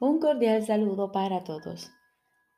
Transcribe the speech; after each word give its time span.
Un 0.00 0.20
cordial 0.20 0.64
saludo 0.64 1.10
para 1.10 1.42
todos. 1.42 1.90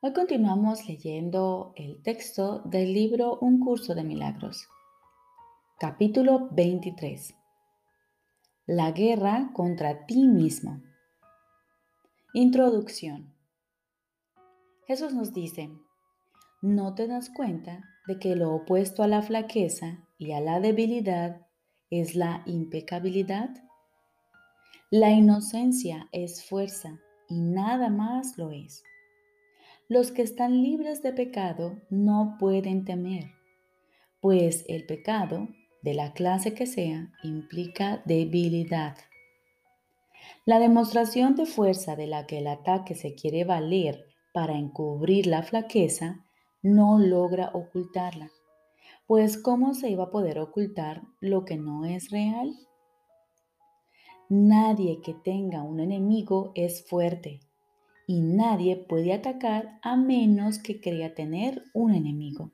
Hoy 0.03 0.13
continuamos 0.13 0.87
leyendo 0.87 1.73
el 1.75 2.03
texto 2.03 2.61
del 2.67 2.93
libro 2.93 3.39
Un 3.41 3.61
curso 3.61 3.95
de 3.95 4.05
milagros. 4.05 4.69
Capítulo 5.79 6.51
23. 6.51 7.35
La 8.67 8.93
guerra 8.93 9.53
contra 9.55 10.05
ti 10.05 10.29
mismo. 10.29 10.83
Introducción. 12.35 13.35
Jesús 14.87 15.15
nos 15.15 15.33
dice, 15.33 15.71
¿no 16.61 16.95
te 16.95 17.07
das 17.07 17.31
cuenta 17.31 17.83
de 18.07 18.19
que 18.19 18.37
lo 18.37 18.53
opuesto 18.55 19.03
a 19.03 19.09
la 19.09 19.23
flaqueza 19.23 20.07
y 20.19 20.33
a 20.33 20.43
la 20.43 20.61
debilidad 20.61 21.47
es 21.89 22.17
la 22.17 22.43
impecabilidad? 22.45 23.49
La 24.91 25.09
inocencia 25.09 26.07
es 26.13 26.45
fuerza 26.45 27.01
y 27.31 27.41
nada 27.41 27.89
más 27.89 28.37
lo 28.37 28.51
es. 28.51 28.83
Los 29.89 30.13
que 30.13 30.23
están 30.23 30.63
libres 30.63 31.03
de 31.03 31.13
pecado 31.13 31.81
no 31.89 32.37
pueden 32.39 32.85
temer, 32.85 33.31
pues 34.21 34.65
el 34.69 34.85
pecado, 34.85 35.49
de 35.83 35.95
la 35.95 36.13
clase 36.13 36.53
que 36.53 36.67
sea, 36.67 37.11
implica 37.23 38.03
debilidad. 38.05 38.97
La 40.45 40.59
demostración 40.59 41.35
de 41.37 41.47
fuerza 41.47 41.97
de 41.97 42.07
la 42.07 42.27
que 42.27 42.39
el 42.39 42.47
ataque 42.47 42.95
se 42.95 43.15
quiere 43.15 43.45
valer 43.45 44.05
para 44.35 44.59
encubrir 44.59 45.27
la 45.27 45.43
flaqueza 45.43 46.27
no 46.63 46.99
logra 46.99 47.51
ocultarla, 47.55 48.31
pues 49.07 49.39
¿cómo 49.39 49.75
se 49.75 49.89
iba 49.89 50.05
a 50.05 50.11
poder 50.11 50.39
ocultar 50.39 51.03
lo 51.21 51.45
que 51.45 51.57
no 51.57 51.85
es 51.85 52.11
real? 52.11 52.55
Nadie 54.33 55.01
que 55.01 55.13
tenga 55.13 55.65
un 55.65 55.81
enemigo 55.81 56.53
es 56.55 56.87
fuerte 56.87 57.41
y 58.07 58.21
nadie 58.21 58.77
puede 58.77 59.13
atacar 59.13 59.81
a 59.83 59.97
menos 59.97 60.61
que 60.61 60.81
crea 60.81 61.17
tener 61.17 61.65
un 61.75 61.93
enemigo. 61.93 62.53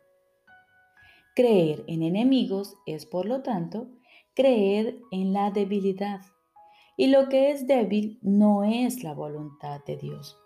Creer 1.34 1.84
en 1.86 2.02
enemigos 2.02 2.78
es, 2.86 3.04
por 3.04 3.26
lo 3.26 3.42
tanto, 3.42 3.88
creer 4.32 4.98
en 5.10 5.34
la 5.34 5.50
debilidad. 5.50 6.22
Y 6.96 7.08
lo 7.08 7.28
que 7.28 7.50
es 7.50 7.66
débil 7.66 8.18
no 8.22 8.64
es 8.64 9.04
la 9.04 9.12
voluntad 9.12 9.84
de 9.84 9.98
Dios. 9.98 10.38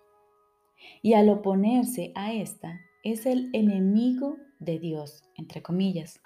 Y 1.00 1.12
al 1.12 1.28
oponerse 1.28 2.10
a 2.16 2.32
esta, 2.32 2.80
es 3.04 3.24
el 3.24 3.50
enemigo 3.52 4.36
de 4.58 4.80
Dios, 4.80 5.22
entre 5.36 5.62
comillas. 5.62 6.20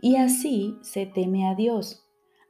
Y 0.00 0.14
así 0.14 0.78
se 0.82 1.04
teme 1.04 1.48
a 1.48 1.56
Dios 1.56 2.03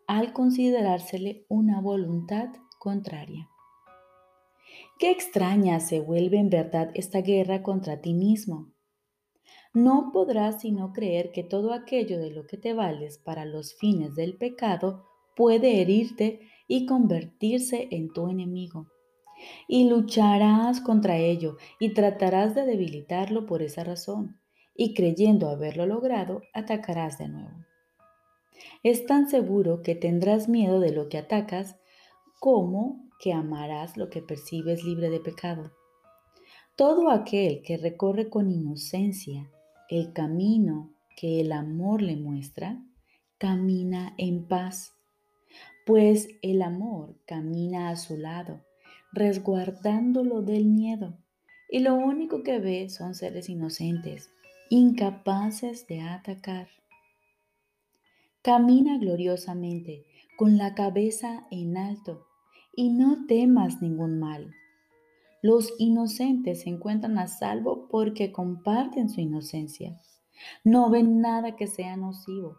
al 0.06 0.32
considerársele 0.32 1.46
una 1.48 1.80
voluntad 1.80 2.48
contraria. 2.78 3.48
Qué 4.98 5.10
extraña 5.10 5.80
se 5.80 6.00
vuelve 6.00 6.38
en 6.38 6.50
verdad 6.50 6.90
esta 6.94 7.20
guerra 7.20 7.62
contra 7.62 8.00
ti 8.00 8.14
mismo. 8.14 8.70
No 9.72 10.10
podrás 10.12 10.60
sino 10.60 10.92
creer 10.92 11.32
que 11.32 11.42
todo 11.42 11.72
aquello 11.72 12.18
de 12.20 12.30
lo 12.30 12.46
que 12.46 12.56
te 12.56 12.74
vales 12.74 13.18
para 13.18 13.44
los 13.44 13.74
fines 13.74 14.14
del 14.14 14.36
pecado 14.36 15.04
puede 15.34 15.80
herirte 15.80 16.40
y 16.68 16.86
convertirse 16.86 17.88
en 17.90 18.12
tu 18.12 18.28
enemigo. 18.28 18.86
Y 19.66 19.88
lucharás 19.88 20.80
contra 20.80 21.16
ello 21.16 21.56
y 21.80 21.92
tratarás 21.92 22.54
de 22.54 22.64
debilitarlo 22.64 23.46
por 23.46 23.62
esa 23.62 23.82
razón, 23.82 24.38
y 24.76 24.94
creyendo 24.94 25.48
haberlo 25.48 25.86
logrado, 25.86 26.42
atacarás 26.52 27.18
de 27.18 27.28
nuevo. 27.28 27.73
Es 28.82 29.06
tan 29.06 29.28
seguro 29.28 29.82
que 29.82 29.94
tendrás 29.94 30.48
miedo 30.48 30.80
de 30.80 30.92
lo 30.92 31.08
que 31.08 31.18
atacas 31.18 31.76
como 32.40 33.08
que 33.18 33.32
amarás 33.32 33.96
lo 33.96 34.10
que 34.10 34.20
percibes 34.20 34.84
libre 34.84 35.10
de 35.10 35.20
pecado. 35.20 35.72
Todo 36.76 37.10
aquel 37.10 37.62
que 37.62 37.76
recorre 37.76 38.28
con 38.28 38.50
inocencia 38.50 39.50
el 39.88 40.12
camino 40.12 40.92
que 41.16 41.40
el 41.40 41.52
amor 41.52 42.02
le 42.02 42.16
muestra, 42.16 42.82
camina 43.38 44.14
en 44.18 44.46
paz, 44.46 44.92
pues 45.86 46.28
el 46.42 46.62
amor 46.62 47.16
camina 47.26 47.90
a 47.90 47.96
su 47.96 48.16
lado, 48.16 48.64
resguardándolo 49.12 50.42
del 50.42 50.66
miedo, 50.66 51.16
y 51.70 51.80
lo 51.80 51.94
único 51.94 52.42
que 52.42 52.58
ve 52.58 52.88
son 52.88 53.14
seres 53.14 53.48
inocentes, 53.48 54.30
incapaces 54.70 55.86
de 55.86 56.00
atacar. 56.00 56.68
Camina 58.44 58.98
gloriosamente, 58.98 60.04
con 60.36 60.58
la 60.58 60.74
cabeza 60.74 61.46
en 61.50 61.78
alto, 61.78 62.26
y 62.76 62.90
no 62.90 63.24
temas 63.26 63.80
ningún 63.80 64.18
mal. 64.20 64.52
Los 65.40 65.72
inocentes 65.78 66.60
se 66.60 66.68
encuentran 66.68 67.16
a 67.16 67.26
salvo 67.26 67.88
porque 67.88 68.32
comparten 68.32 69.08
su 69.08 69.22
inocencia. 69.22 69.98
No 70.62 70.90
ven 70.90 71.22
nada 71.22 71.56
que 71.56 71.66
sea 71.66 71.96
nocivo, 71.96 72.58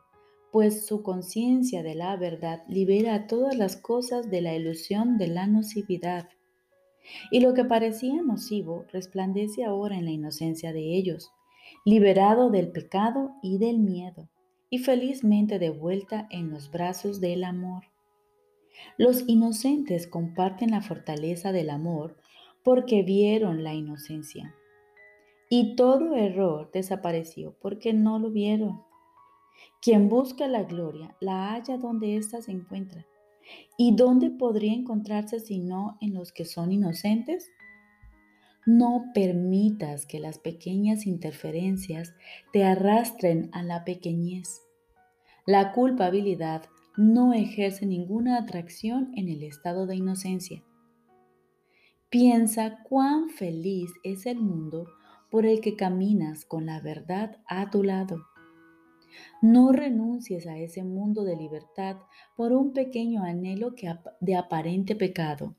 pues 0.51 0.88
su 0.88 1.03
conciencia 1.03 1.84
de 1.84 1.94
la 1.94 2.16
verdad 2.16 2.63
libera 2.67 3.28
todas 3.28 3.56
las 3.56 3.78
cosas 3.78 4.31
de 4.31 4.41
la 4.41 4.56
ilusión 4.56 5.19
de 5.19 5.28
la 5.28 5.46
nocividad. 5.46 6.29
Y 7.29 7.41
lo 7.41 7.53
que 7.53 7.63
parecía 7.63 8.23
nocivo 8.23 8.85
resplandece 8.91 9.63
ahora 9.66 10.00
en 10.00 10.06
la 10.06 10.12
inocencia 10.12 10.73
de 10.73 10.96
ellos, 10.97 11.29
liberado 11.85 12.50
del 12.50 12.72
pecado 12.72 13.35
y 13.44 13.59
del 13.59 13.78
miedo 13.78 14.29
y 14.69 14.79
felizmente 14.79 15.59
de 15.59 15.69
vuelta 15.69 16.27
en 16.31 16.49
los 16.49 16.71
brazos 16.71 17.21
del 17.21 17.43
amor. 17.43 17.83
Los 18.97 19.27
inocentes 19.27 20.07
comparten 20.07 20.71
la 20.71 20.81
fortaleza 20.81 21.51
del 21.51 21.69
amor 21.69 22.17
porque 22.63 23.03
vieron 23.03 23.63
la 23.63 23.73
inocencia. 23.73 24.55
Y 25.49 25.75
todo 25.75 26.15
error 26.15 26.71
desapareció 26.73 27.55
porque 27.61 27.93
no 27.93 28.19
lo 28.19 28.31
vieron. 28.31 28.81
Quien 29.81 30.09
busca 30.09 30.47
la 30.47 30.63
gloria 30.63 31.15
la 31.19 31.53
halla 31.53 31.77
donde 31.77 32.17
ésta 32.17 32.41
se 32.41 32.51
encuentra. 32.51 33.05
¿Y 33.77 33.95
dónde 33.95 34.31
podría 34.31 34.73
encontrarse 34.73 35.39
si 35.39 35.59
no 35.59 35.97
en 36.01 36.15
los 36.15 36.31
que 36.31 36.45
son 36.45 36.71
inocentes? 36.71 37.51
No 38.65 39.11
permitas 39.13 40.07
que 40.07 40.19
las 40.19 40.39
pequeñas 40.39 41.05
interferencias 41.05 42.15
te 42.51 42.63
arrastren 42.63 43.49
a 43.53 43.61
la 43.61 43.85
pequeñez. 43.85 44.63
La 45.45 45.71
culpabilidad 45.71 46.63
no 46.97 47.33
ejerce 47.33 47.85
ninguna 47.85 48.39
atracción 48.39 49.11
en 49.15 49.29
el 49.29 49.43
estado 49.43 49.85
de 49.85 49.97
inocencia. 49.97 50.63
Piensa 52.09 52.79
cuán 52.89 53.29
feliz 53.29 53.91
es 54.03 54.25
el 54.25 54.39
mundo 54.39 54.87
por 55.29 55.45
el 55.45 55.61
que 55.61 55.75
caminas 55.75 56.43
con 56.43 56.65
la 56.65 56.81
verdad 56.81 57.37
a 57.47 57.69
tu 57.69 57.83
lado. 57.83 58.25
No 59.43 59.73
renuncies 59.73 60.47
a 60.47 60.57
ese 60.57 60.83
mundo 60.83 61.23
de 61.23 61.35
libertad 61.35 61.97
por 62.35 62.51
un 62.51 62.73
pequeño 62.73 63.23
anhelo 63.23 63.75
de 64.21 64.35
aparente 64.35 64.95
pecado 64.95 65.55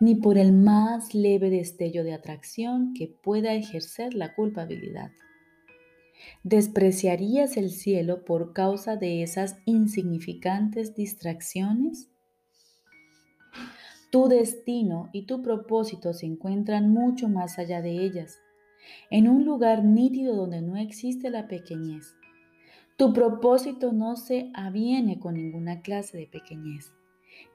ni 0.00 0.14
por 0.14 0.38
el 0.38 0.52
más 0.52 1.14
leve 1.14 1.50
destello 1.50 2.04
de 2.04 2.12
atracción 2.12 2.94
que 2.94 3.08
pueda 3.08 3.54
ejercer 3.54 4.14
la 4.14 4.34
culpabilidad. 4.34 5.10
¿Despreciarías 6.44 7.56
el 7.56 7.70
cielo 7.70 8.24
por 8.24 8.52
causa 8.52 8.96
de 8.96 9.22
esas 9.22 9.56
insignificantes 9.64 10.94
distracciones? 10.94 12.08
Tu 14.10 14.28
destino 14.28 15.08
y 15.12 15.22
tu 15.22 15.42
propósito 15.42 16.12
se 16.12 16.26
encuentran 16.26 16.90
mucho 16.90 17.28
más 17.28 17.58
allá 17.58 17.80
de 17.80 18.04
ellas, 18.04 18.40
en 19.10 19.28
un 19.28 19.44
lugar 19.44 19.84
nítido 19.84 20.36
donde 20.36 20.60
no 20.60 20.76
existe 20.76 21.30
la 21.30 21.48
pequeñez. 21.48 22.14
Tu 22.98 23.12
propósito 23.12 23.92
no 23.92 24.16
se 24.16 24.50
aviene 24.54 25.18
con 25.18 25.34
ninguna 25.34 25.80
clase 25.80 26.18
de 26.18 26.26
pequeñez. 26.26 26.92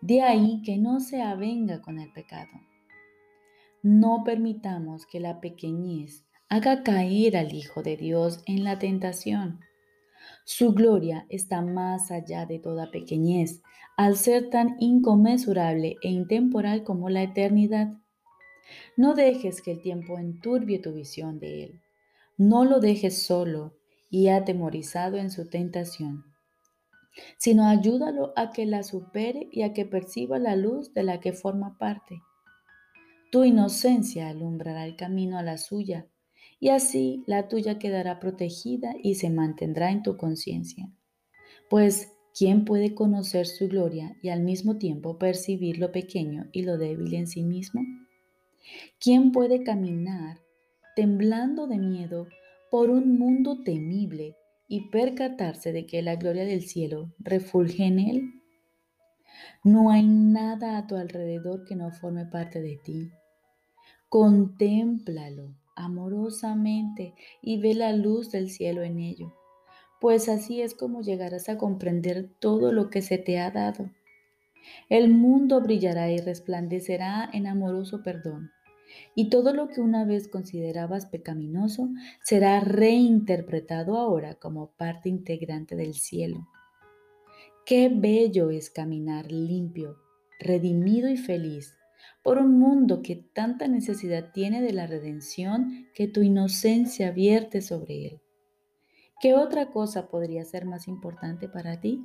De 0.02 0.22
ahí 0.22 0.62
que 0.64 0.78
no 0.78 1.00
se 1.00 1.22
avenga 1.22 1.82
con 1.82 2.00
el 2.00 2.12
pecado. 2.12 2.52
No 3.82 4.24
permitamos 4.26 5.06
que 5.06 5.20
la 5.20 5.40
pequeñez 5.40 6.26
haga 6.50 6.84
caer 6.84 7.38
al 7.38 7.54
Hijo 7.54 7.84
de 7.84 7.98
Dios 7.98 8.42
en 8.46 8.64
la 8.64 8.80
tentación. 8.80 9.60
Su 10.46 10.74
gloria 10.74 11.26
está 11.30 11.62
más 11.62 12.12
allá 12.12 12.46
de 12.46 12.60
toda 12.60 12.92
pequeñez, 12.92 13.62
al 13.98 14.16
ser 14.16 14.50
tan 14.50 14.76
inconmensurable 14.80 15.96
e 16.02 16.10
intemporal 16.10 16.84
como 16.84 17.10
la 17.10 17.24
eternidad. 17.24 17.94
No 18.96 19.14
dejes 19.14 19.62
que 19.62 19.72
el 19.72 19.82
tiempo 19.82 20.20
enturbie 20.20 20.80
tu 20.80 20.94
visión 20.94 21.40
de 21.40 21.64
Él. 21.64 21.82
No 22.38 22.66
lo 22.66 22.80
dejes 22.80 23.24
solo 23.24 23.74
y 24.10 24.28
atemorizado 24.28 25.18
en 25.18 25.32
su 25.32 25.50
tentación 25.50 26.27
sino 27.38 27.68
ayúdalo 27.68 28.34
a 28.36 28.52
que 28.52 28.66
la 28.66 28.84
supere 28.84 29.50
y 29.52 29.64
a 29.64 29.74
que 29.74 29.86
perciba 29.86 30.40
la 30.40 30.56
luz 30.56 30.94
de 30.94 31.04
la 31.04 31.20
que 31.20 31.34
forma 31.34 31.78
parte. 31.78 32.22
Tu 33.32 33.44
inocencia 33.44 34.30
alumbrará 34.30 34.86
el 34.86 34.96
camino 34.96 35.38
a 35.38 35.44
la 35.44 35.58
suya, 35.58 36.08
y 36.60 36.70
así 36.70 37.24
la 37.28 37.48
tuya 37.48 37.78
quedará 37.78 38.20
protegida 38.20 38.96
y 39.02 39.16
se 39.16 39.30
mantendrá 39.30 39.92
en 39.92 40.02
tu 40.02 40.18
conciencia. 40.18 40.90
Pues, 41.70 42.14
¿quién 42.38 42.66
puede 42.66 42.96
conocer 42.96 43.46
su 43.46 43.68
gloria 43.68 44.16
y 44.22 44.30
al 44.30 44.42
mismo 44.42 44.78
tiempo 44.78 45.18
percibir 45.18 45.78
lo 45.78 45.92
pequeño 45.92 46.48
y 46.52 46.64
lo 46.64 46.78
débil 46.78 47.14
en 47.14 47.28
sí 47.28 47.44
mismo? 47.44 47.82
¿Quién 49.00 49.32
puede 49.32 49.64
caminar 49.64 50.40
temblando 50.96 51.68
de 51.68 51.78
miedo 51.78 52.28
por 52.72 52.90
un 52.90 53.18
mundo 53.18 53.62
temible 53.64 54.36
y 54.68 54.90
percatarse 54.90 55.72
de 55.72 55.86
que 55.86 56.02
la 56.02 56.16
gloria 56.16 56.46
del 56.46 56.64
cielo 56.64 57.14
refulge 57.20 57.86
en 57.86 58.00
él? 58.00 58.34
No 59.64 59.92
hay 59.92 60.06
nada 60.06 60.78
a 60.78 60.88
tu 60.88 60.96
alrededor 60.96 61.66
que 61.66 61.76
no 61.76 61.92
forme 61.92 62.26
parte 62.26 62.62
de 62.62 62.78
ti. 62.78 63.12
Contémplalo 64.10 65.56
amorosamente 65.76 67.14
y 67.42 67.62
ve 67.62 67.76
la 67.76 67.94
luz 67.94 68.32
del 68.32 68.50
cielo 68.50 68.82
en 68.82 69.00
ello, 69.00 69.34
pues 70.02 70.28
así 70.28 70.62
es 70.62 70.74
como 70.74 71.02
llegarás 71.02 71.50
a 71.50 71.58
comprender 71.58 72.30
todo 72.40 72.72
lo 72.72 72.90
que 72.90 73.02
se 73.02 73.18
te 73.18 73.40
ha 73.40 73.52
dado. 73.52 73.92
El 74.90 75.10
mundo 75.10 75.62
brillará 75.62 76.12
y 76.12 76.18
resplandecerá 76.18 77.30
en 77.32 77.48
amoroso 77.48 78.04
perdón, 78.04 78.52
y 79.16 79.30
todo 79.30 79.54
lo 79.54 79.68
que 79.68 79.82
una 79.82 80.06
vez 80.06 80.28
considerabas 80.28 81.06
pecaminoso 81.06 81.90
será 82.24 82.60
reinterpretado 82.60 83.98
ahora 83.98 84.36
como 84.36 84.72
parte 84.72 85.10
integrante 85.10 85.76
del 85.76 85.94
cielo. 85.94 86.48
Qué 87.66 87.90
bello 87.94 88.50
es 88.50 88.70
caminar 88.70 89.32
limpio, 89.32 89.98
redimido 90.40 91.10
y 91.10 91.18
feliz 91.18 91.78
por 92.24 92.38
un 92.38 92.60
mundo 92.60 93.02
que 93.02 93.16
tanta 93.16 93.68
necesidad 93.68 94.32
tiene 94.34 94.62
de 94.62 94.74
la 94.74 94.88
redención 94.88 95.88
que 95.94 96.08
tu 96.08 96.22
inocencia 96.22 97.12
vierte 97.12 97.62
sobre 97.62 98.08
él. 98.08 98.22
¿Qué 99.20 99.34
otra 99.34 99.72
cosa 99.72 100.10
podría 100.10 100.46
ser 100.46 100.66
más 100.66 100.88
importante 100.88 101.50
para 101.50 101.80
ti? 101.80 102.04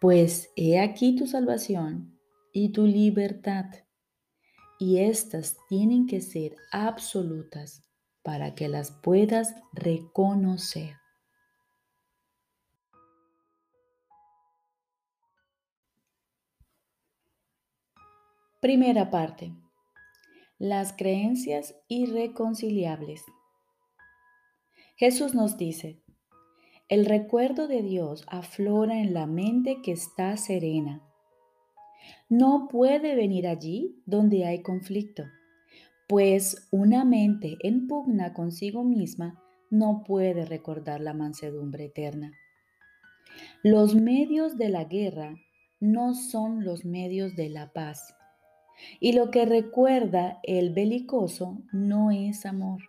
Pues 0.00 0.50
he 0.56 0.80
aquí 0.80 1.14
tu 1.16 1.26
salvación 1.26 2.18
y 2.52 2.70
tu 2.70 2.86
libertad, 2.86 3.66
y 4.78 4.98
éstas 4.98 5.56
tienen 5.68 6.06
que 6.06 6.20
ser 6.20 6.56
absolutas 6.70 7.82
para 8.22 8.54
que 8.54 8.68
las 8.68 8.90
puedas 8.90 9.54
reconocer. 9.72 10.96
Primera 18.60 19.10
parte. 19.10 19.54
Las 20.58 20.92
creencias 20.92 21.76
irreconciliables. 21.88 23.22
Jesús 24.96 25.34
nos 25.34 25.56
dice, 25.56 26.02
el 26.88 27.04
recuerdo 27.04 27.68
de 27.68 27.82
Dios 27.82 28.24
aflora 28.28 28.98
en 28.98 29.12
la 29.12 29.26
mente 29.26 29.82
que 29.82 29.92
está 29.92 30.36
serena. 30.36 31.02
No 32.28 32.68
puede 32.68 33.14
venir 33.14 33.46
allí 33.46 34.02
donde 34.06 34.44
hay 34.44 34.62
conflicto, 34.62 35.24
pues 36.08 36.68
una 36.70 37.04
mente 37.04 37.56
en 37.62 37.86
pugna 37.86 38.32
consigo 38.32 38.84
misma 38.84 39.42
no 39.70 40.04
puede 40.04 40.44
recordar 40.44 41.00
la 41.00 41.14
mansedumbre 41.14 41.86
eterna. 41.86 42.32
Los 43.62 43.94
medios 43.94 44.56
de 44.56 44.68
la 44.68 44.84
guerra 44.84 45.36
no 45.80 46.14
son 46.14 46.64
los 46.64 46.84
medios 46.84 47.36
de 47.36 47.48
la 47.48 47.72
paz 47.72 48.14
y 49.00 49.12
lo 49.12 49.30
que 49.30 49.44
recuerda 49.44 50.38
el 50.42 50.72
belicoso 50.72 51.62
no 51.72 52.10
es 52.10 52.46
amor. 52.46 52.82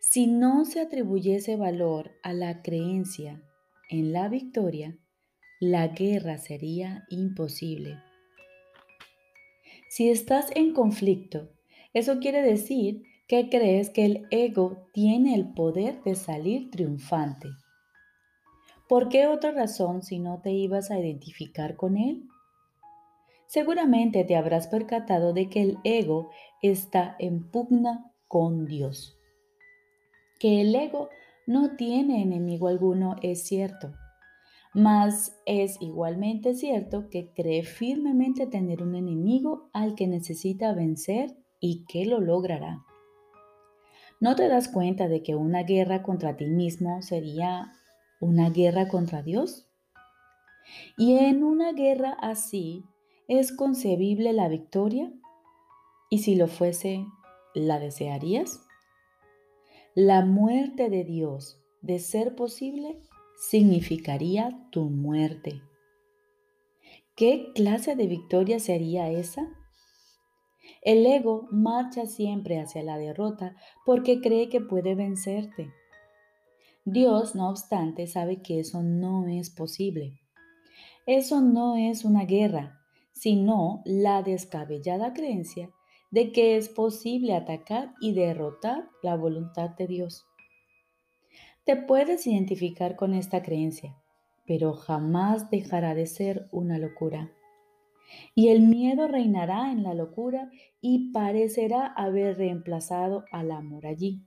Si 0.00 0.26
no 0.26 0.64
se 0.64 0.80
atribuyese 0.80 1.56
valor 1.56 2.12
a 2.22 2.32
la 2.32 2.62
creencia 2.62 3.42
en 3.90 4.12
la 4.12 4.28
victoria, 4.28 4.98
la 5.60 5.88
guerra 5.88 6.38
sería 6.38 7.04
imposible. 7.10 7.98
Si 9.88 10.10
estás 10.10 10.50
en 10.54 10.72
conflicto, 10.72 11.50
eso 11.94 12.18
quiere 12.18 12.42
decir 12.42 13.02
que 13.26 13.48
crees 13.48 13.90
que 13.90 14.04
el 14.04 14.26
ego 14.30 14.88
tiene 14.92 15.34
el 15.34 15.52
poder 15.52 16.02
de 16.02 16.14
salir 16.14 16.70
triunfante. 16.70 17.48
¿Por 18.88 19.08
qué 19.08 19.26
otra 19.26 19.52
razón 19.52 20.02
si 20.02 20.18
no 20.18 20.40
te 20.40 20.50
ibas 20.52 20.90
a 20.90 20.98
identificar 20.98 21.76
con 21.76 21.96
él? 21.96 22.28
seguramente 23.48 24.24
te 24.24 24.36
habrás 24.36 24.68
percatado 24.68 25.32
de 25.32 25.48
que 25.48 25.62
el 25.62 25.78
ego 25.82 26.30
está 26.62 27.16
en 27.18 27.50
pugna 27.50 28.12
con 28.28 28.66
Dios. 28.66 29.18
Que 30.38 30.60
el 30.60 30.74
ego 30.74 31.08
no 31.46 31.74
tiene 31.76 32.22
enemigo 32.22 32.68
alguno 32.68 33.16
es 33.22 33.42
cierto, 33.44 33.92
mas 34.74 35.36
es 35.46 35.80
igualmente 35.80 36.54
cierto 36.54 37.08
que 37.08 37.32
cree 37.34 37.62
firmemente 37.62 38.46
tener 38.46 38.82
un 38.82 38.94
enemigo 38.94 39.70
al 39.72 39.94
que 39.94 40.06
necesita 40.06 40.72
vencer 40.74 41.36
y 41.60 41.84
que 41.86 42.04
lo 42.04 42.20
logrará. 42.20 42.84
¿No 44.20 44.34
te 44.34 44.48
das 44.48 44.68
cuenta 44.68 45.08
de 45.08 45.22
que 45.22 45.34
una 45.36 45.62
guerra 45.62 46.02
contra 46.02 46.36
ti 46.36 46.46
mismo 46.46 47.02
sería 47.02 47.72
una 48.20 48.50
guerra 48.50 48.88
contra 48.88 49.22
Dios? 49.22 49.68
Y 50.96 51.16
en 51.18 51.44
una 51.44 51.72
guerra 51.72 52.10
así, 52.20 52.84
¿Es 53.28 53.52
concebible 53.52 54.32
la 54.32 54.48
victoria? 54.48 55.12
Y 56.08 56.20
si 56.20 56.34
lo 56.34 56.48
fuese, 56.48 57.04
¿la 57.54 57.78
desearías? 57.78 58.66
La 59.94 60.24
muerte 60.24 60.88
de 60.88 61.04
Dios, 61.04 61.62
de 61.82 61.98
ser 61.98 62.34
posible, 62.34 63.02
significaría 63.38 64.68
tu 64.70 64.90
muerte. 64.90 65.62
¿Qué 67.14 67.52
clase 67.54 67.94
de 67.94 68.06
victoria 68.06 68.58
sería 68.58 69.10
esa? 69.10 69.48
El 70.82 71.06
ego 71.06 71.46
marcha 71.50 72.06
siempre 72.06 72.60
hacia 72.60 72.82
la 72.82 72.98
derrota 72.98 73.56
porque 73.86 74.20
cree 74.20 74.48
que 74.48 74.60
puede 74.60 74.94
vencerte. 74.94 75.72
Dios, 76.84 77.34
no 77.34 77.48
obstante, 77.48 78.06
sabe 78.06 78.42
que 78.42 78.60
eso 78.60 78.82
no 78.82 79.28
es 79.28 79.50
posible. 79.50 80.20
Eso 81.06 81.40
no 81.40 81.76
es 81.76 82.04
una 82.04 82.24
guerra, 82.24 82.80
sino 83.12 83.82
la 83.84 84.22
descabellada 84.22 85.12
creencia 85.12 85.70
de 86.10 86.32
que 86.32 86.56
es 86.56 86.68
posible 86.68 87.34
atacar 87.34 87.94
y 88.00 88.14
derrotar 88.14 88.88
la 89.02 89.16
voluntad 89.16 89.70
de 89.70 89.86
Dios. 89.86 90.27
Te 91.68 91.76
puedes 91.76 92.26
identificar 92.26 92.96
con 92.96 93.12
esta 93.12 93.42
creencia, 93.42 93.94
pero 94.46 94.72
jamás 94.72 95.50
dejará 95.50 95.94
de 95.94 96.06
ser 96.06 96.48
una 96.50 96.78
locura. 96.78 97.30
Y 98.34 98.48
el 98.48 98.62
miedo 98.62 99.06
reinará 99.06 99.70
en 99.70 99.82
la 99.82 99.92
locura 99.92 100.50
y 100.80 101.12
parecerá 101.12 101.84
haber 101.88 102.38
reemplazado 102.38 103.26
al 103.32 103.50
amor 103.50 103.86
allí. 103.86 104.22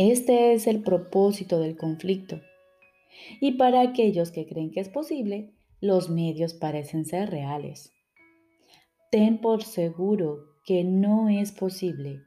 Este 0.00 0.54
es 0.54 0.66
el 0.66 0.82
propósito 0.82 1.60
del 1.60 1.76
conflicto. 1.76 2.40
Y 3.40 3.52
para 3.52 3.80
aquellos 3.80 4.32
que 4.32 4.44
creen 4.44 4.72
que 4.72 4.80
es 4.80 4.88
posible, 4.88 5.52
los 5.80 6.10
medios 6.10 6.52
parecen 6.52 7.04
ser 7.04 7.30
reales. 7.30 7.92
Ten 9.12 9.40
por 9.40 9.62
seguro 9.62 10.56
que 10.64 10.82
no 10.82 11.28
es 11.28 11.52
posible 11.52 12.22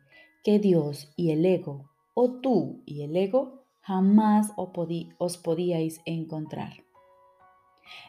que 0.45 0.59
Dios 0.59 1.11
y 1.17 1.31
el 1.31 1.45
ego, 1.45 1.91
o 2.13 2.39
tú 2.39 2.83
y 2.85 3.01
el 3.01 3.17
ego, 3.17 3.60
jamás 3.81 4.51
os 4.57 5.37
podíais 5.37 6.01
encontrar. 6.05 6.83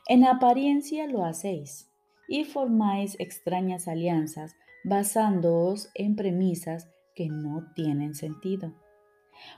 En 0.08 0.24
apariencia 0.24 1.06
lo 1.06 1.24
hacéis 1.24 1.90
y 2.28 2.44
formáis 2.44 3.16
extrañas 3.18 3.88
alianzas 3.88 4.54
basándoos 4.84 5.90
en 5.94 6.16
premisas 6.16 6.88
que 7.14 7.28
no 7.28 7.72
tienen 7.74 8.14
sentido 8.14 8.72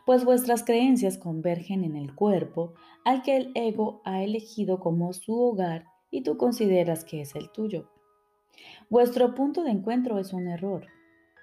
pues 0.04 0.24
vuestras 0.24 0.64
creencias 0.64 1.18
convergen 1.18 1.84
en 1.84 1.96
el 1.96 2.14
cuerpo 2.14 2.74
al 3.04 3.22
que 3.22 3.36
el 3.36 3.52
ego 3.54 4.00
ha 4.04 4.22
elegido 4.22 4.80
como 4.80 5.12
su 5.12 5.38
hogar 5.38 5.86
y 6.10 6.22
tú 6.22 6.36
consideras 6.36 7.04
que 7.04 7.20
es 7.20 7.34
el 7.34 7.50
tuyo. 7.50 7.90
Vuestro 8.88 9.34
punto 9.34 9.64
de 9.64 9.70
encuentro 9.70 10.18
es 10.18 10.32
un 10.32 10.48
error, 10.48 10.86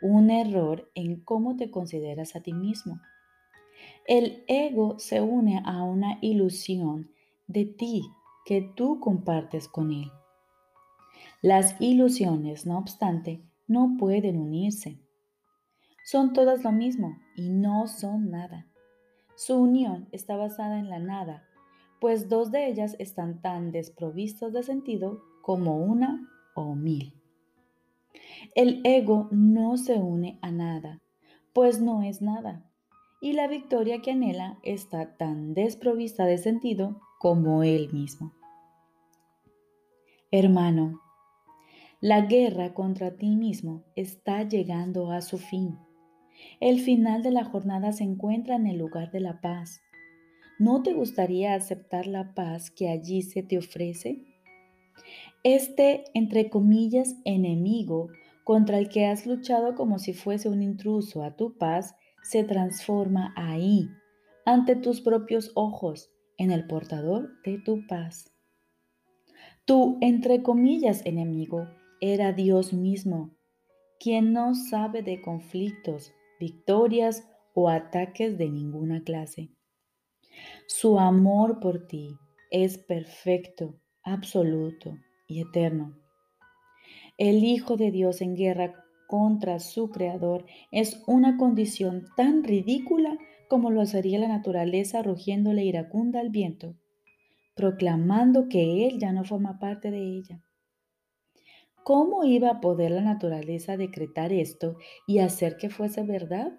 un 0.02 0.30
error 0.30 0.90
en 0.96 1.22
cómo 1.22 1.56
te 1.56 1.70
consideras 1.70 2.36
a 2.36 2.42
ti 2.42 2.54
mismo. 2.54 3.02
El 4.08 4.44
ego 4.48 5.00
se 5.00 5.22
une 5.22 5.62
a 5.66 5.84
una 5.84 6.18
ilusión 6.22 7.12
de 7.48 7.66
ti 7.66 8.04
que 8.46 8.62
tú 8.62 9.00
compartes 9.00 9.68
con 9.68 9.92
él. 9.92 10.12
Las 11.42 11.80
ilusiones, 11.80 12.66
no 12.66 12.78
obstante, 12.78 13.42
no 13.68 13.96
pueden 13.98 14.38
unirse. 14.38 15.00
Son 16.06 16.34
todas 16.34 16.64
lo 16.64 16.72
mismo 16.72 17.18
y 17.36 17.50
no 17.50 17.88
son 17.88 18.32
nada. 18.32 18.68
Su 19.36 19.56
unión 19.56 20.08
está 20.12 20.36
basada 20.36 20.80
en 20.80 20.90
la 20.90 21.00
nada, 21.00 21.44
pues 22.00 22.30
dos 22.30 22.52
de 22.52 22.68
ellas 22.68 22.96
están 23.00 23.42
tan 23.42 23.72
desprovistas 23.72 24.54
de 24.54 24.64
sentido 24.64 25.22
como 25.42 25.78
una 25.78 26.28
o 26.54 26.76
mil. 26.76 27.14
El 28.56 28.82
ego 28.84 29.28
no 29.32 29.78
se 29.78 29.96
une 29.96 30.38
a 30.42 30.52
nada, 30.52 31.02
pues 31.54 31.82
no 31.82 32.04
es 32.04 32.22
nada, 32.22 32.71
y 33.22 33.34
la 33.34 33.48
victoria 33.48 34.02
que 34.02 34.12
anhela 34.12 34.58
está 34.64 35.16
tan 35.16 35.54
desprovista 35.54 36.26
de 36.26 36.40
sentido 36.40 37.00
como 37.20 37.64
él 37.64 37.94
mismo. 37.94 38.34
Hermano, 40.32 41.00
La 42.04 42.22
guerra 42.22 42.74
contra 42.74 43.16
ti 43.16 43.36
mismo 43.36 43.84
está 43.96 44.42
llegando 44.42 45.12
a 45.12 45.22
su 45.22 45.38
fin. 45.38 45.78
El 46.60 46.80
final 46.80 47.22
de 47.22 47.30
la 47.30 47.44
jornada 47.44 47.92
se 47.92 48.04
encuentra 48.04 48.56
en 48.56 48.66
el 48.66 48.80
lugar 48.80 49.12
de 49.12 49.20
la 49.20 49.40
paz. 49.40 49.82
¿No 50.58 50.82
te 50.82 50.94
gustaría 50.94 51.54
aceptar 51.54 52.08
la 52.08 52.34
paz 52.34 52.72
que 52.72 52.90
allí 52.90 53.22
se 53.22 53.44
te 53.44 53.60
ofrece? 53.60 54.24
Este, 55.44 56.06
entre 56.16 56.50
comillas, 56.50 57.16
enemigo 57.24 58.10
contra 58.44 58.80
el 58.80 58.90
que 58.90 59.06
has 59.06 59.28
luchado 59.28 59.76
como 59.76 60.00
si 60.00 60.14
fuese 60.14 60.50
un 60.50 60.64
intruso 60.64 61.24
a 61.24 61.36
tu 61.36 61.58
paz, 61.58 61.96
se 62.24 62.44
transforma 62.44 63.34
ahí, 63.36 63.90
ante 64.46 64.76
tus 64.76 65.02
propios 65.02 65.52
ojos, 65.56 66.12
en 66.38 66.52
el 66.52 66.66
portador 66.66 67.30
de 67.44 67.60
tu 67.60 67.86
paz. 67.88 68.32
Tu, 69.66 69.98
entre 70.02 70.42
comillas, 70.42 71.06
enemigo 71.06 71.68
era 72.00 72.34
Dios 72.34 72.74
mismo, 72.74 73.36
quien 74.00 74.34
no 74.34 74.56
sabe 74.56 75.04
de 75.04 75.22
conflictos, 75.22 76.12
victorias 76.40 77.30
o 77.54 77.70
ataques 77.70 78.38
de 78.40 78.50
ninguna 78.50 79.04
clase. 79.04 79.52
Su 80.68 81.00
amor 81.00 81.60
por 81.60 81.86
ti 81.86 82.18
es 82.50 82.78
perfecto, 82.80 83.80
absoluto 84.04 84.98
y 85.28 85.42
eterno. 85.42 85.96
El 87.18 87.44
Hijo 87.44 87.78
de 87.78 87.92
Dios 87.92 88.22
en 88.22 88.36
guerra 88.36 88.84
contra 89.12 89.60
su 89.60 89.90
Creador 89.90 90.46
es 90.72 91.04
una 91.06 91.36
condición 91.36 92.06
tan 92.16 92.46
ridícula 92.46 93.18
como 93.50 93.70
lo 93.70 93.86
sería 93.86 94.18
la 94.20 94.30
naturaleza 94.30 95.04
rugiéndole 95.04 95.66
iracunda 95.66 96.22
al 96.22 96.30
viento, 96.30 96.78
proclamando 97.54 98.48
que 98.48 98.88
Él 98.88 99.00
ya 99.00 99.12
no 99.12 99.26
forma 99.26 99.60
parte 99.60 99.92
de 99.92 100.00
ella. 100.00 100.42
¿Cómo 101.84 102.24
iba 102.24 102.52
a 102.52 102.62
poder 102.62 102.92
la 102.92 103.02
naturaleza 103.02 103.76
decretar 103.76 104.32
esto 104.32 104.78
y 105.06 105.20
hacer 105.20 105.58
que 105.58 105.70
fuese 105.70 106.04
verdad? 106.04 106.58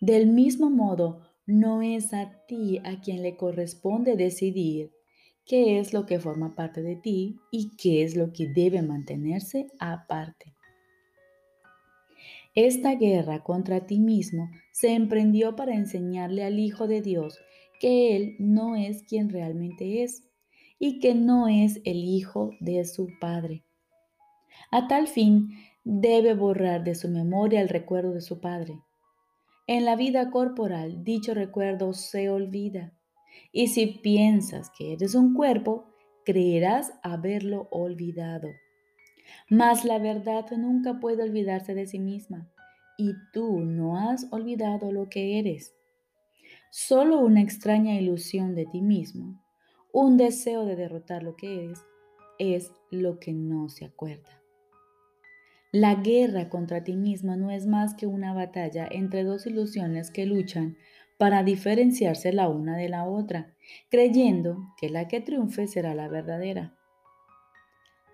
Del 0.00 0.28
mismo 0.28 0.70
modo, 0.70 1.22
no 1.44 1.82
es 1.82 2.14
a 2.14 2.46
ti 2.46 2.78
a 2.84 3.00
quien 3.00 3.22
le 3.22 3.36
corresponde 3.36 4.14
decidir 4.14 4.92
qué 5.44 5.80
es 5.80 5.92
lo 5.92 6.06
que 6.06 6.20
forma 6.20 6.54
parte 6.54 6.82
de 6.82 6.94
ti 6.94 7.40
y 7.50 7.74
qué 7.76 8.04
es 8.04 8.14
lo 8.14 8.32
que 8.32 8.46
debe 8.46 8.80
mantenerse 8.82 9.66
aparte. 9.80 10.55
Esta 12.56 12.94
guerra 12.94 13.44
contra 13.44 13.86
ti 13.86 14.00
mismo 14.00 14.50
se 14.72 14.94
emprendió 14.94 15.56
para 15.56 15.74
enseñarle 15.74 16.42
al 16.42 16.58
Hijo 16.58 16.88
de 16.88 17.02
Dios 17.02 17.38
que 17.80 18.16
Él 18.16 18.34
no 18.38 18.76
es 18.76 19.02
quien 19.02 19.28
realmente 19.28 20.02
es 20.02 20.24
y 20.78 20.98
que 20.98 21.14
no 21.14 21.48
es 21.48 21.82
el 21.84 21.98
Hijo 21.98 22.52
de 22.60 22.82
su 22.86 23.08
Padre. 23.20 23.62
A 24.70 24.88
tal 24.88 25.06
fin, 25.06 25.50
debe 25.84 26.32
borrar 26.32 26.82
de 26.82 26.94
su 26.94 27.10
memoria 27.10 27.60
el 27.60 27.68
recuerdo 27.68 28.14
de 28.14 28.22
su 28.22 28.40
Padre. 28.40 28.80
En 29.66 29.84
la 29.84 29.94
vida 29.94 30.30
corporal, 30.30 31.04
dicho 31.04 31.34
recuerdo 31.34 31.92
se 31.92 32.30
olvida. 32.30 32.94
Y 33.52 33.66
si 33.68 33.86
piensas 33.86 34.70
que 34.70 34.94
eres 34.94 35.14
un 35.14 35.34
cuerpo, 35.34 35.84
creerás 36.24 36.94
haberlo 37.02 37.68
olvidado. 37.70 38.48
Mas 39.48 39.84
la 39.84 39.98
verdad 39.98 40.50
nunca 40.56 41.00
puede 41.00 41.22
olvidarse 41.22 41.74
de 41.74 41.86
sí 41.86 41.98
misma. 41.98 42.48
Y 42.98 43.12
tú 43.32 43.60
no 43.60 43.98
has 43.98 44.26
olvidado 44.32 44.92
lo 44.92 45.08
que 45.08 45.38
eres. 45.38 45.74
Solo 46.70 47.18
una 47.20 47.42
extraña 47.42 47.94
ilusión 47.94 48.54
de 48.54 48.66
ti 48.66 48.82
mismo, 48.82 49.42
un 49.92 50.16
deseo 50.16 50.64
de 50.64 50.76
derrotar 50.76 51.22
lo 51.22 51.36
que 51.36 51.64
eres, 51.64 51.84
es 52.38 52.72
lo 52.90 53.18
que 53.18 53.32
no 53.32 53.68
se 53.68 53.84
acuerda. 53.84 54.42
La 55.72 55.94
guerra 55.96 56.48
contra 56.48 56.84
ti 56.84 56.96
misma 56.96 57.36
no 57.36 57.50
es 57.50 57.66
más 57.66 57.94
que 57.94 58.06
una 58.06 58.32
batalla 58.32 58.88
entre 58.90 59.24
dos 59.24 59.46
ilusiones 59.46 60.10
que 60.10 60.24
luchan 60.24 60.76
para 61.18 61.42
diferenciarse 61.42 62.32
la 62.32 62.48
una 62.48 62.76
de 62.76 62.88
la 62.88 63.04
otra, 63.04 63.54
creyendo 63.90 64.58
que 64.78 64.90
la 64.90 65.08
que 65.08 65.20
triunfe 65.20 65.66
será 65.66 65.94
la 65.94 66.08
verdadera. 66.08 66.75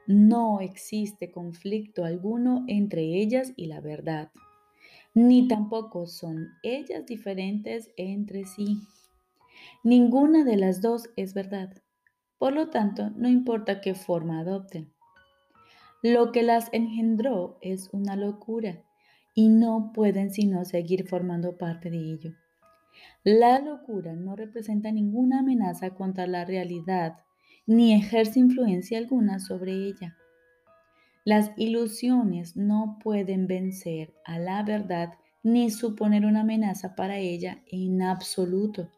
No 0.06 0.60
existe 0.60 1.30
conflicto 1.30 2.04
alguno 2.04 2.64
entre 2.66 3.02
ellas 3.02 3.52
y 3.56 3.66
la 3.66 3.80
verdad, 3.80 4.30
ni 5.14 5.46
tampoco 5.46 6.06
son 6.06 6.48
ellas 6.62 7.06
diferentes 7.06 7.90
entre 7.96 8.44
sí. 8.44 8.78
Ninguna 9.84 10.44
de 10.44 10.56
las 10.56 10.80
dos 10.80 11.10
es 11.16 11.34
verdad. 11.34 11.82
Por 12.38 12.52
lo 12.52 12.70
tanto, 12.70 13.10
no 13.10 13.28
importa 13.28 13.80
qué 13.80 13.94
forma 13.94 14.40
adopten. 14.40 14.92
Lo 16.02 16.32
que 16.32 16.42
las 16.42 16.68
engendró 16.72 17.58
es 17.60 17.88
una 17.92 18.16
locura 18.16 18.82
y 19.34 19.48
no 19.48 19.92
pueden 19.94 20.30
sino 20.30 20.64
seguir 20.64 21.06
formando 21.06 21.56
parte 21.56 21.90
de 21.90 21.98
ello. 21.98 22.32
La 23.22 23.60
locura 23.60 24.14
no 24.14 24.34
representa 24.34 24.90
ninguna 24.90 25.40
amenaza 25.40 25.94
contra 25.94 26.26
la 26.26 26.44
realidad 26.44 27.18
ni 27.66 27.94
ejerce 27.94 28.38
influencia 28.38 28.98
alguna 28.98 29.38
sobre 29.38 29.72
ella. 29.72 30.16
Las 31.24 31.52
ilusiones 31.56 32.56
no 32.56 32.98
pueden 33.02 33.46
vencer 33.46 34.12
a 34.24 34.38
la 34.38 34.62
verdad 34.62 35.14
ni 35.42 35.70
suponer 35.70 36.24
una 36.24 36.40
amenaza 36.40 36.94
para 36.94 37.18
ella 37.18 37.62
en 37.70 38.02
absoluto. 38.02 38.90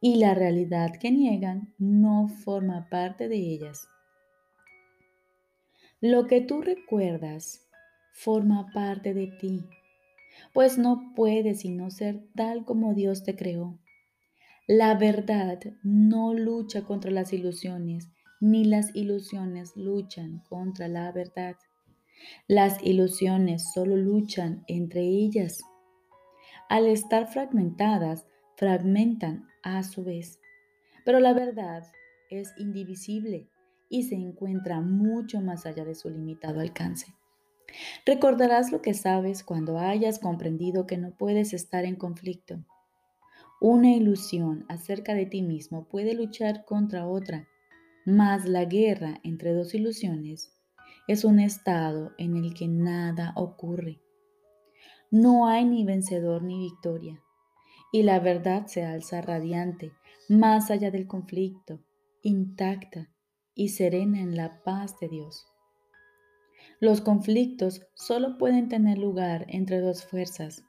Y 0.00 0.16
la 0.16 0.34
realidad 0.34 0.92
que 1.00 1.10
niegan 1.10 1.74
no 1.78 2.28
forma 2.28 2.88
parte 2.88 3.28
de 3.28 3.36
ellas. 3.36 3.88
Lo 6.00 6.26
que 6.26 6.40
tú 6.40 6.60
recuerdas 6.60 7.66
forma 8.12 8.70
parte 8.72 9.14
de 9.14 9.26
ti, 9.26 9.64
pues 10.52 10.78
no 10.78 11.12
puedes 11.14 11.60
sino 11.60 11.90
ser 11.90 12.22
tal 12.34 12.64
como 12.64 12.94
Dios 12.94 13.24
te 13.24 13.34
creó. 13.34 13.78
La 14.68 14.96
verdad 14.96 15.60
no 15.84 16.34
lucha 16.34 16.82
contra 16.82 17.12
las 17.12 17.32
ilusiones, 17.32 18.08
ni 18.40 18.64
las 18.64 18.92
ilusiones 18.96 19.76
luchan 19.76 20.42
contra 20.48 20.88
la 20.88 21.12
verdad. 21.12 21.54
Las 22.48 22.82
ilusiones 22.82 23.72
solo 23.72 23.96
luchan 23.96 24.64
entre 24.66 25.02
ellas. 25.02 25.60
Al 26.68 26.86
estar 26.86 27.28
fragmentadas, 27.28 28.26
fragmentan 28.56 29.46
a 29.62 29.84
su 29.84 30.02
vez. 30.02 30.40
Pero 31.04 31.20
la 31.20 31.32
verdad 31.32 31.84
es 32.28 32.52
indivisible 32.58 33.48
y 33.88 34.02
se 34.02 34.16
encuentra 34.16 34.80
mucho 34.80 35.40
más 35.40 35.64
allá 35.64 35.84
de 35.84 35.94
su 35.94 36.10
limitado 36.10 36.58
alcance. 36.58 37.06
Recordarás 38.04 38.72
lo 38.72 38.82
que 38.82 38.94
sabes 38.94 39.44
cuando 39.44 39.78
hayas 39.78 40.18
comprendido 40.18 40.88
que 40.88 40.98
no 40.98 41.12
puedes 41.12 41.52
estar 41.52 41.84
en 41.84 41.94
conflicto. 41.94 42.64
Una 43.60 43.90
ilusión 43.94 44.64
acerca 44.68 45.14
de 45.14 45.26
ti 45.26 45.42
mismo 45.42 45.88
puede 45.88 46.14
luchar 46.14 46.64
contra 46.64 47.06
otra, 47.06 47.48
mas 48.04 48.44
la 48.44 48.64
guerra 48.64 49.20
entre 49.24 49.52
dos 49.52 49.74
ilusiones 49.74 50.52
es 51.08 51.24
un 51.24 51.40
estado 51.40 52.12
en 52.18 52.36
el 52.36 52.52
que 52.54 52.68
nada 52.68 53.32
ocurre. 53.36 54.00
No 55.10 55.46
hay 55.46 55.64
ni 55.64 55.84
vencedor 55.84 56.42
ni 56.42 56.58
victoria, 56.58 57.22
y 57.92 58.02
la 58.02 58.20
verdad 58.20 58.66
se 58.66 58.84
alza 58.84 59.22
radiante 59.22 59.92
más 60.28 60.70
allá 60.70 60.90
del 60.90 61.06
conflicto, 61.06 61.80
intacta, 62.22 63.10
y 63.54 63.70
serena 63.70 64.20
en 64.20 64.36
la 64.36 64.62
paz 64.62 64.98
de 65.00 65.08
Dios. 65.08 65.46
Los 66.78 67.00
conflictos 67.00 67.86
solo 67.94 68.36
pueden 68.36 68.68
tener 68.68 68.98
lugar 68.98 69.46
entre 69.48 69.80
dos 69.80 70.04
fuerzas. 70.04 70.62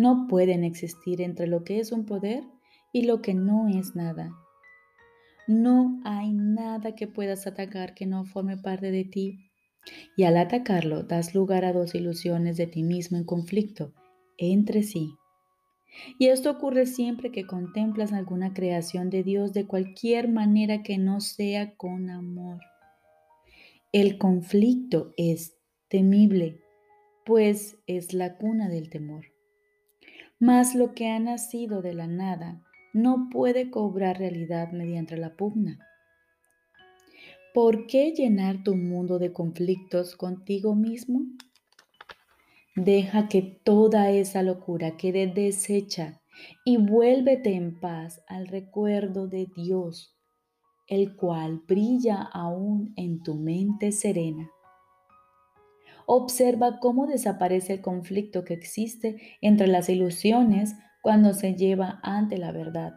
No 0.00 0.28
pueden 0.28 0.64
existir 0.64 1.20
entre 1.20 1.46
lo 1.46 1.62
que 1.62 1.78
es 1.78 1.92
un 1.92 2.06
poder 2.06 2.42
y 2.90 3.02
lo 3.02 3.20
que 3.20 3.34
no 3.34 3.68
es 3.68 3.94
nada. 3.94 4.32
No 5.46 6.00
hay 6.06 6.32
nada 6.32 6.94
que 6.94 7.06
puedas 7.06 7.46
atacar 7.46 7.92
que 7.92 8.06
no 8.06 8.24
forme 8.24 8.56
parte 8.56 8.92
de 8.92 9.04
ti. 9.04 9.50
Y 10.16 10.24
al 10.24 10.38
atacarlo 10.38 11.02
das 11.02 11.34
lugar 11.34 11.66
a 11.66 11.74
dos 11.74 11.94
ilusiones 11.94 12.56
de 12.56 12.66
ti 12.66 12.82
mismo 12.82 13.18
en 13.18 13.24
conflicto 13.24 13.92
entre 14.38 14.84
sí. 14.84 15.18
Y 16.18 16.28
esto 16.28 16.50
ocurre 16.50 16.86
siempre 16.86 17.30
que 17.30 17.46
contemplas 17.46 18.14
alguna 18.14 18.54
creación 18.54 19.10
de 19.10 19.22
Dios 19.22 19.52
de 19.52 19.66
cualquier 19.66 20.30
manera 20.30 20.82
que 20.82 20.96
no 20.96 21.20
sea 21.20 21.74
con 21.76 22.08
amor. 22.08 22.60
El 23.92 24.16
conflicto 24.16 25.12
es 25.18 25.58
temible, 25.88 26.62
pues 27.26 27.76
es 27.86 28.14
la 28.14 28.38
cuna 28.38 28.70
del 28.70 28.88
temor. 28.88 29.29
Mas 30.40 30.74
lo 30.74 30.94
que 30.94 31.08
ha 31.08 31.18
nacido 31.20 31.82
de 31.82 31.92
la 31.92 32.06
nada 32.06 32.62
no 32.94 33.28
puede 33.30 33.70
cobrar 33.70 34.18
realidad 34.18 34.72
mediante 34.72 35.18
la 35.18 35.36
pugna. 35.36 35.78
¿Por 37.52 37.86
qué 37.86 38.12
llenar 38.12 38.62
tu 38.64 38.74
mundo 38.74 39.18
de 39.18 39.34
conflictos 39.34 40.16
contigo 40.16 40.74
mismo? 40.74 41.26
Deja 42.74 43.28
que 43.28 43.42
toda 43.42 44.10
esa 44.10 44.42
locura 44.42 44.96
quede 44.96 45.26
deshecha 45.26 46.22
y 46.64 46.78
vuélvete 46.78 47.54
en 47.54 47.78
paz 47.78 48.22
al 48.26 48.46
recuerdo 48.46 49.28
de 49.28 49.46
Dios, 49.54 50.16
el 50.88 51.16
cual 51.16 51.60
brilla 51.68 52.22
aún 52.22 52.94
en 52.96 53.22
tu 53.22 53.34
mente 53.34 53.92
serena. 53.92 54.50
Observa 56.12 56.80
cómo 56.80 57.06
desaparece 57.06 57.74
el 57.74 57.82
conflicto 57.82 58.42
que 58.42 58.52
existe 58.52 59.38
entre 59.40 59.68
las 59.68 59.88
ilusiones 59.88 60.74
cuando 61.02 61.34
se 61.34 61.54
lleva 61.54 62.00
ante 62.02 62.36
la 62.36 62.50
verdad, 62.50 62.94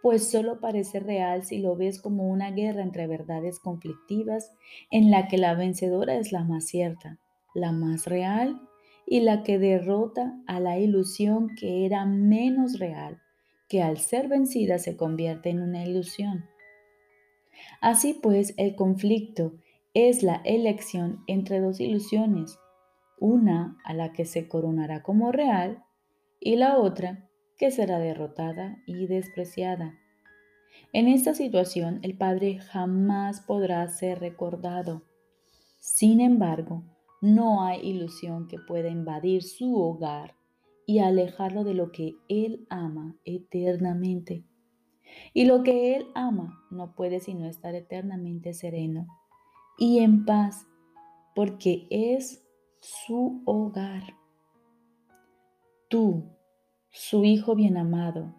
pues 0.00 0.30
solo 0.30 0.60
parece 0.60 1.00
real 1.00 1.42
si 1.42 1.58
lo 1.58 1.74
ves 1.74 2.00
como 2.00 2.28
una 2.28 2.52
guerra 2.52 2.82
entre 2.82 3.08
verdades 3.08 3.58
conflictivas 3.58 4.52
en 4.92 5.10
la 5.10 5.26
que 5.26 5.38
la 5.38 5.54
vencedora 5.54 6.14
es 6.14 6.30
la 6.30 6.44
más 6.44 6.66
cierta, 6.66 7.18
la 7.52 7.72
más 7.72 8.06
real 8.06 8.60
y 9.08 9.22
la 9.22 9.42
que 9.42 9.58
derrota 9.58 10.40
a 10.46 10.60
la 10.60 10.78
ilusión 10.78 11.48
que 11.56 11.84
era 11.84 12.06
menos 12.06 12.78
real, 12.78 13.20
que 13.68 13.82
al 13.82 13.98
ser 13.98 14.28
vencida 14.28 14.78
se 14.78 14.96
convierte 14.96 15.50
en 15.50 15.62
una 15.62 15.84
ilusión. 15.84 16.44
Así 17.80 18.14
pues, 18.14 18.54
el 18.56 18.76
conflicto 18.76 19.54
es 19.94 20.22
la 20.22 20.36
elección 20.44 21.24
entre 21.26 21.60
dos 21.60 21.80
ilusiones, 21.80 22.60
una 23.18 23.76
a 23.84 23.92
la 23.92 24.12
que 24.12 24.24
se 24.24 24.46
coronará 24.46 25.02
como 25.02 25.32
real 25.32 25.84
y 26.38 26.56
la 26.56 26.78
otra 26.78 27.28
que 27.58 27.70
será 27.72 27.98
derrotada 27.98 28.78
y 28.86 29.06
despreciada. 29.06 29.98
En 30.92 31.08
esta 31.08 31.34
situación 31.34 31.98
el 32.02 32.16
Padre 32.16 32.58
jamás 32.60 33.40
podrá 33.40 33.86
ser 33.88 34.20
recordado. 34.20 35.02
Sin 35.80 36.20
embargo, 36.20 36.84
no 37.20 37.64
hay 37.64 37.80
ilusión 37.80 38.46
que 38.46 38.58
pueda 38.58 38.88
invadir 38.88 39.42
su 39.42 39.76
hogar 39.76 40.36
y 40.86 41.00
alejarlo 41.00 41.64
de 41.64 41.74
lo 41.74 41.90
que 41.90 42.14
Él 42.28 42.66
ama 42.70 43.16
eternamente. 43.24 44.44
Y 45.34 45.46
lo 45.46 45.64
que 45.64 45.96
Él 45.96 46.06
ama 46.14 46.64
no 46.70 46.94
puede 46.94 47.18
sino 47.18 47.46
estar 47.46 47.74
eternamente 47.74 48.54
sereno 48.54 49.19
y 49.80 50.00
en 50.00 50.26
paz, 50.26 50.66
porque 51.34 51.86
es 51.90 52.46
su 52.80 53.42
hogar. 53.46 54.02
Tú, 55.88 56.36
su 56.90 57.24
Hijo 57.24 57.54
bien 57.54 57.78
amado, 57.78 58.34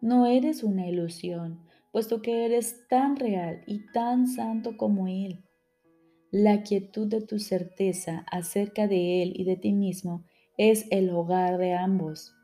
no 0.00 0.24
eres 0.24 0.64
una 0.64 0.88
ilusión, 0.88 1.62
puesto 1.92 2.22
que 2.22 2.46
eres 2.46 2.88
tan 2.88 3.16
real 3.16 3.62
y 3.66 3.86
tan 3.92 4.26
santo 4.26 4.78
como 4.78 5.08
Él. 5.08 5.44
La 6.30 6.62
quietud 6.62 7.06
de 7.06 7.20
tu 7.20 7.38
certeza 7.38 8.24
acerca 8.30 8.88
de 8.88 9.22
Él 9.22 9.34
y 9.36 9.44
de 9.44 9.56
ti 9.56 9.74
mismo 9.74 10.24
es 10.56 10.86
el 10.90 11.10
hogar 11.10 11.58
de 11.58 11.74
ambos, 11.74 12.34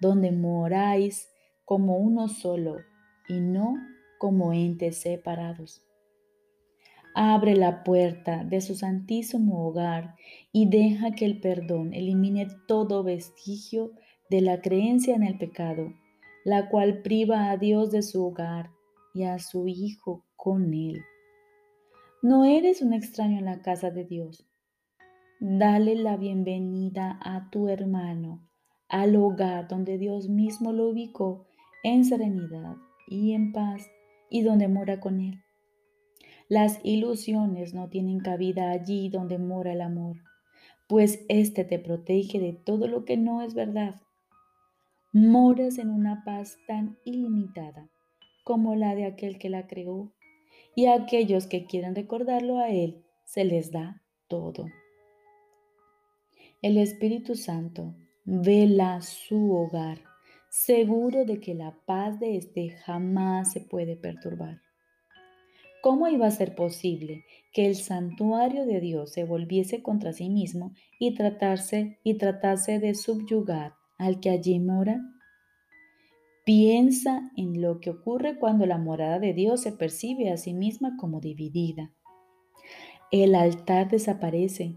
donde 0.00 0.30
moráis 0.30 1.28
como 1.64 1.96
uno 1.96 2.28
solo 2.28 2.76
y 3.28 3.40
no 3.40 3.74
como 4.20 4.52
entes 4.52 4.98
separados. 4.98 5.82
Abre 7.14 7.56
la 7.56 7.84
puerta 7.84 8.42
de 8.44 8.60
su 8.60 8.74
santísimo 8.74 9.66
hogar 9.66 10.14
y 10.50 10.68
deja 10.68 11.12
que 11.12 11.26
el 11.26 11.40
perdón 11.40 11.92
elimine 11.92 12.48
todo 12.66 13.02
vestigio 13.02 13.92
de 14.30 14.40
la 14.40 14.62
creencia 14.62 15.14
en 15.14 15.22
el 15.22 15.36
pecado, 15.36 15.92
la 16.44 16.70
cual 16.70 17.02
priva 17.02 17.50
a 17.50 17.58
Dios 17.58 17.90
de 17.90 18.02
su 18.02 18.24
hogar 18.24 18.70
y 19.14 19.24
a 19.24 19.38
su 19.38 19.68
Hijo 19.68 20.24
con 20.36 20.72
él. 20.72 21.02
No 22.22 22.44
eres 22.44 22.80
un 22.80 22.94
extraño 22.94 23.38
en 23.38 23.44
la 23.44 23.60
casa 23.60 23.90
de 23.90 24.04
Dios. 24.04 24.48
Dale 25.38 25.96
la 25.96 26.16
bienvenida 26.16 27.18
a 27.20 27.50
tu 27.50 27.68
hermano, 27.68 28.48
al 28.88 29.16
hogar 29.16 29.68
donde 29.68 29.98
Dios 29.98 30.28
mismo 30.28 30.72
lo 30.72 30.88
ubicó 30.88 31.46
en 31.82 32.04
serenidad 32.04 32.76
y 33.08 33.32
en 33.32 33.52
paz 33.52 33.90
y 34.30 34.42
donde 34.42 34.68
mora 34.68 35.00
con 35.00 35.20
él. 35.20 35.42
Las 36.52 36.80
ilusiones 36.84 37.72
no 37.72 37.88
tienen 37.88 38.20
cabida 38.20 38.72
allí 38.72 39.08
donde 39.08 39.38
mora 39.38 39.72
el 39.72 39.80
amor, 39.80 40.18
pues 40.86 41.24
éste 41.30 41.64
te 41.64 41.78
protege 41.78 42.40
de 42.40 42.52
todo 42.52 42.88
lo 42.88 43.06
que 43.06 43.16
no 43.16 43.40
es 43.40 43.54
verdad. 43.54 43.94
Moras 45.14 45.78
en 45.78 45.88
una 45.88 46.24
paz 46.26 46.58
tan 46.66 46.98
ilimitada 47.06 47.88
como 48.44 48.74
la 48.74 48.94
de 48.94 49.06
aquel 49.06 49.38
que 49.38 49.48
la 49.48 49.66
creó, 49.66 50.12
y 50.76 50.84
a 50.84 50.94
aquellos 50.96 51.46
que 51.46 51.64
quieran 51.64 51.94
recordarlo 51.94 52.58
a 52.58 52.68
Él 52.68 53.02
se 53.24 53.46
les 53.46 53.72
da 53.72 54.02
todo. 54.28 54.66
El 56.60 56.76
Espíritu 56.76 57.34
Santo 57.34 57.94
vela 58.26 59.00
su 59.00 59.54
hogar, 59.54 60.00
seguro 60.50 61.24
de 61.24 61.40
que 61.40 61.54
la 61.54 61.74
paz 61.86 62.20
de 62.20 62.36
éste 62.36 62.68
jamás 62.84 63.52
se 63.52 63.62
puede 63.62 63.96
perturbar. 63.96 64.60
¿Cómo 65.82 66.06
iba 66.06 66.28
a 66.28 66.30
ser 66.30 66.54
posible 66.54 67.24
que 67.52 67.66
el 67.66 67.74
santuario 67.74 68.66
de 68.66 68.78
Dios 68.78 69.12
se 69.12 69.24
volviese 69.24 69.82
contra 69.82 70.12
sí 70.12 70.30
mismo 70.30 70.74
y 71.00 71.14
tratarse 71.14 71.98
y 72.04 72.18
tratase 72.18 72.78
de 72.78 72.94
subyugar 72.94 73.74
al 73.98 74.20
que 74.20 74.30
allí 74.30 74.60
mora? 74.60 75.02
Piensa 76.44 77.32
en 77.36 77.60
lo 77.60 77.80
que 77.80 77.90
ocurre 77.90 78.38
cuando 78.38 78.64
la 78.64 78.78
morada 78.78 79.18
de 79.18 79.34
Dios 79.34 79.62
se 79.62 79.72
percibe 79.72 80.30
a 80.30 80.36
sí 80.36 80.54
misma 80.54 80.96
como 80.96 81.18
dividida. 81.18 81.92
El 83.10 83.34
altar 83.34 83.90
desaparece, 83.90 84.76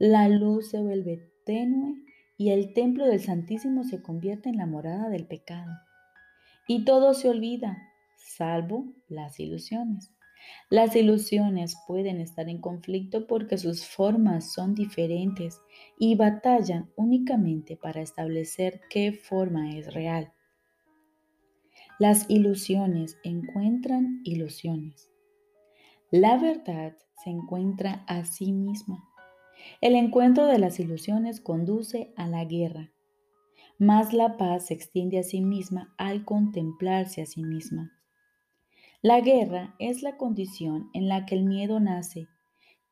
la 0.00 0.28
luz 0.28 0.70
se 0.70 0.80
vuelve 0.80 1.30
tenue 1.46 1.94
y 2.36 2.50
el 2.50 2.72
templo 2.74 3.06
del 3.06 3.20
Santísimo 3.20 3.84
se 3.84 4.02
convierte 4.02 4.48
en 4.48 4.56
la 4.56 4.66
morada 4.66 5.10
del 5.10 5.28
pecado. 5.28 5.70
Y 6.66 6.84
todo 6.84 7.14
se 7.14 7.28
olvida, 7.28 7.78
salvo 8.16 8.92
las 9.08 9.38
ilusiones. 9.38 10.12
Las 10.68 10.94
ilusiones 10.96 11.76
pueden 11.86 12.20
estar 12.20 12.48
en 12.48 12.60
conflicto 12.60 13.26
porque 13.26 13.58
sus 13.58 13.86
formas 13.86 14.52
son 14.52 14.74
diferentes 14.74 15.60
y 15.98 16.14
batallan 16.14 16.90
únicamente 16.96 17.76
para 17.76 18.00
establecer 18.00 18.80
qué 18.88 19.12
forma 19.12 19.76
es 19.76 19.92
real. 19.92 20.32
Las 21.98 22.30
ilusiones 22.30 23.18
encuentran 23.24 24.20
ilusiones. 24.24 25.10
La 26.10 26.38
verdad 26.38 26.96
se 27.22 27.30
encuentra 27.30 28.04
a 28.06 28.24
sí 28.24 28.52
misma. 28.52 29.04
El 29.80 29.94
encuentro 29.94 30.46
de 30.46 30.58
las 30.58 30.80
ilusiones 30.80 31.40
conduce 31.40 32.12
a 32.16 32.26
la 32.26 32.44
guerra, 32.44 32.90
mas 33.78 34.12
la 34.12 34.36
paz 34.36 34.66
se 34.66 34.74
extiende 34.74 35.18
a 35.18 35.22
sí 35.22 35.40
misma 35.40 35.94
al 35.98 36.24
contemplarse 36.24 37.22
a 37.22 37.26
sí 37.26 37.42
misma. 37.42 37.92
La 39.02 39.22
guerra 39.22 39.74
es 39.78 40.02
la 40.02 40.18
condición 40.18 40.90
en 40.92 41.08
la 41.08 41.24
que 41.24 41.34
el 41.34 41.44
miedo 41.44 41.80
nace, 41.80 42.28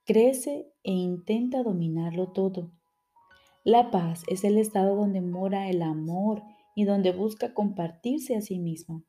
crece 0.07 0.73
e 0.83 0.91
intenta 0.91 1.63
dominarlo 1.63 2.33
todo. 2.33 2.73
La 3.63 3.91
paz 3.91 4.23
es 4.27 4.43
el 4.43 4.57
estado 4.57 4.97
donde 4.97 5.21
mora 5.21 5.69
el 5.69 5.83
amor 5.83 6.43
y 6.75 6.87
donde 6.87 7.13
busca 7.13 7.53
compartirse 7.53 8.37
a 8.37 8.41
sí 8.41 8.59
mismo. 8.59 9.05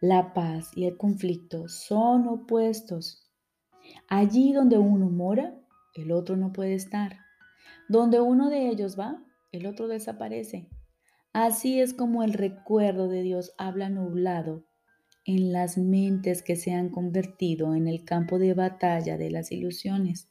La 0.00 0.32
paz 0.32 0.70
y 0.76 0.84
el 0.84 0.96
conflicto 0.96 1.68
son 1.68 2.28
opuestos. 2.28 3.28
Allí 4.06 4.52
donde 4.52 4.78
uno 4.78 5.10
mora, 5.10 5.60
el 5.96 6.12
otro 6.12 6.36
no 6.36 6.52
puede 6.52 6.74
estar. 6.74 7.18
Donde 7.88 8.20
uno 8.20 8.48
de 8.48 8.68
ellos 8.68 8.96
va, 8.96 9.24
el 9.50 9.66
otro 9.66 9.88
desaparece. 9.88 10.70
Así 11.32 11.80
es 11.80 11.94
como 11.94 12.22
el 12.22 12.32
recuerdo 12.32 13.08
de 13.08 13.22
Dios 13.22 13.54
habla 13.58 13.88
nublado 13.88 14.69
en 15.24 15.52
las 15.52 15.78
mentes 15.78 16.42
que 16.42 16.56
se 16.56 16.72
han 16.72 16.88
convertido 16.88 17.74
en 17.74 17.86
el 17.86 18.04
campo 18.04 18.38
de 18.38 18.54
batalla 18.54 19.16
de 19.18 19.30
las 19.30 19.52
ilusiones. 19.52 20.28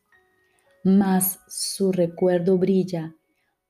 Mas 0.83 1.39
su 1.47 1.91
recuerdo 1.91 2.57
brilla 2.57 3.15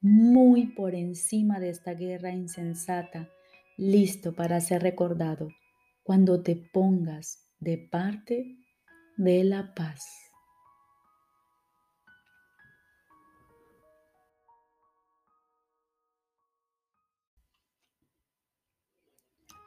muy 0.02 0.68
por 0.68 0.96
encima 0.96 1.60
de 1.60 1.70
esta 1.70 1.94
guerra 1.94 2.32
insensata, 2.32 3.30
listo 3.78 4.34
para 4.34 4.62
ser 4.62 4.82
recordado 4.82 5.50
cuando 6.04 6.42
te 6.42 6.56
pongas 6.56 7.50
de 7.60 7.78
parte 7.78 8.58
de 9.18 9.44
la 9.44 9.74
paz. 9.76 10.29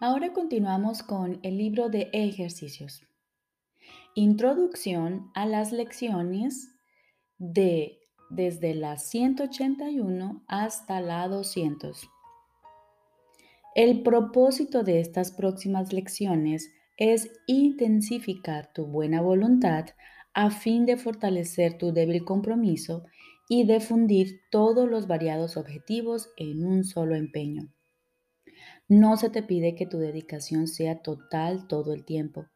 Ahora 0.04 0.32
continuamos 0.32 1.04
con 1.04 1.38
el 1.44 1.58
libro 1.58 1.88
de 1.88 2.10
ejercicios. 2.12 3.02
Introducción 4.16 5.30
a 5.32 5.46
las 5.46 5.70
lecciones 5.70 6.74
de 7.38 8.00
desde 8.28 8.74
la 8.74 8.98
181 8.98 10.42
hasta 10.48 11.00
la 11.00 11.28
200. 11.28 12.10
El 13.76 14.02
propósito 14.02 14.82
de 14.82 14.98
estas 14.98 15.30
próximas 15.30 15.92
lecciones 15.92 16.68
es 16.96 17.30
intensificar 17.46 18.72
tu 18.72 18.86
buena 18.86 19.20
voluntad 19.22 19.86
a 20.34 20.50
fin 20.50 20.84
de 20.84 20.96
fortalecer 20.96 21.78
tu 21.78 21.92
débil 21.92 22.24
compromiso 22.24 23.04
y 23.48 23.68
difundir 23.68 24.40
todos 24.50 24.90
los 24.90 25.06
variados 25.06 25.56
objetivos 25.56 26.28
en 26.36 26.66
un 26.66 26.82
solo 26.82 27.14
empeño. 27.14 27.72
No 28.94 29.16
se 29.16 29.30
te 29.30 29.42
pide 29.42 29.74
que 29.74 29.86
tu 29.86 29.96
dedicación 29.96 30.68
sea 30.68 31.00
total 31.00 31.66
todo 31.66 31.94
el 31.94 32.04
tiempo, 32.04 32.48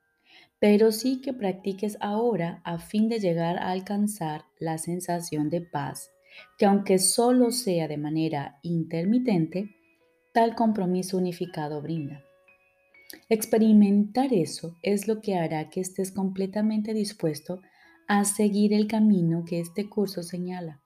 pero 0.59 0.93
sí 0.93 1.23
que 1.23 1.33
practiques 1.33 1.97
ahora 1.99 2.61
a 2.63 2.77
fin 2.77 3.09
de 3.09 3.21
llegar 3.21 3.57
a 3.57 3.71
alcanzar 3.71 4.45
la 4.59 4.77
sensación 4.77 5.49
de 5.49 5.63
paz, 5.63 6.11
que 6.59 6.67
aunque 6.67 6.99
solo 6.99 7.53
sea 7.53 7.89
de 7.89 7.97
manera 7.97 8.59
intermitente, 8.63 9.71
tal 10.35 10.55
compromiso 10.55 11.17
unificado 11.17 11.81
brinda. 11.81 12.23
Experimentar 13.31 14.35
eso 14.35 14.77
es 14.83 15.09
lo 15.09 15.23
que 15.23 15.37
hará 15.37 15.71
que 15.71 15.81
estés 15.81 16.13
completamente 16.13 16.93
dispuesto 16.93 17.63
a 18.09 18.27
seguir 18.27 18.75
el 18.75 18.89
camino 18.89 19.47
que 19.47 19.59
este 19.59 19.89
curso 19.89 20.23
señala. 20.23 20.83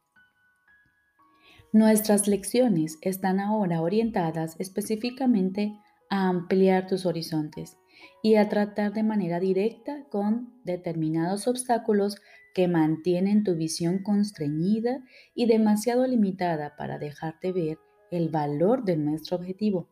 Nuestras 1.72 2.26
lecciones 2.26 2.98
están 3.00 3.38
ahora 3.38 3.80
orientadas 3.80 4.56
específicamente 4.58 5.78
a 6.08 6.28
ampliar 6.28 6.88
tus 6.88 7.06
horizontes 7.06 7.78
y 8.24 8.34
a 8.34 8.48
tratar 8.48 8.92
de 8.92 9.04
manera 9.04 9.38
directa 9.38 10.04
con 10.10 10.52
determinados 10.64 11.46
obstáculos 11.46 12.16
que 12.54 12.66
mantienen 12.66 13.44
tu 13.44 13.54
visión 13.54 14.02
constreñida 14.02 15.04
y 15.32 15.46
demasiado 15.46 16.04
limitada 16.08 16.74
para 16.76 16.98
dejarte 16.98 17.52
ver 17.52 17.78
el 18.10 18.30
valor 18.30 18.84
de 18.84 18.96
nuestro 18.96 19.36
objetivo. 19.36 19.88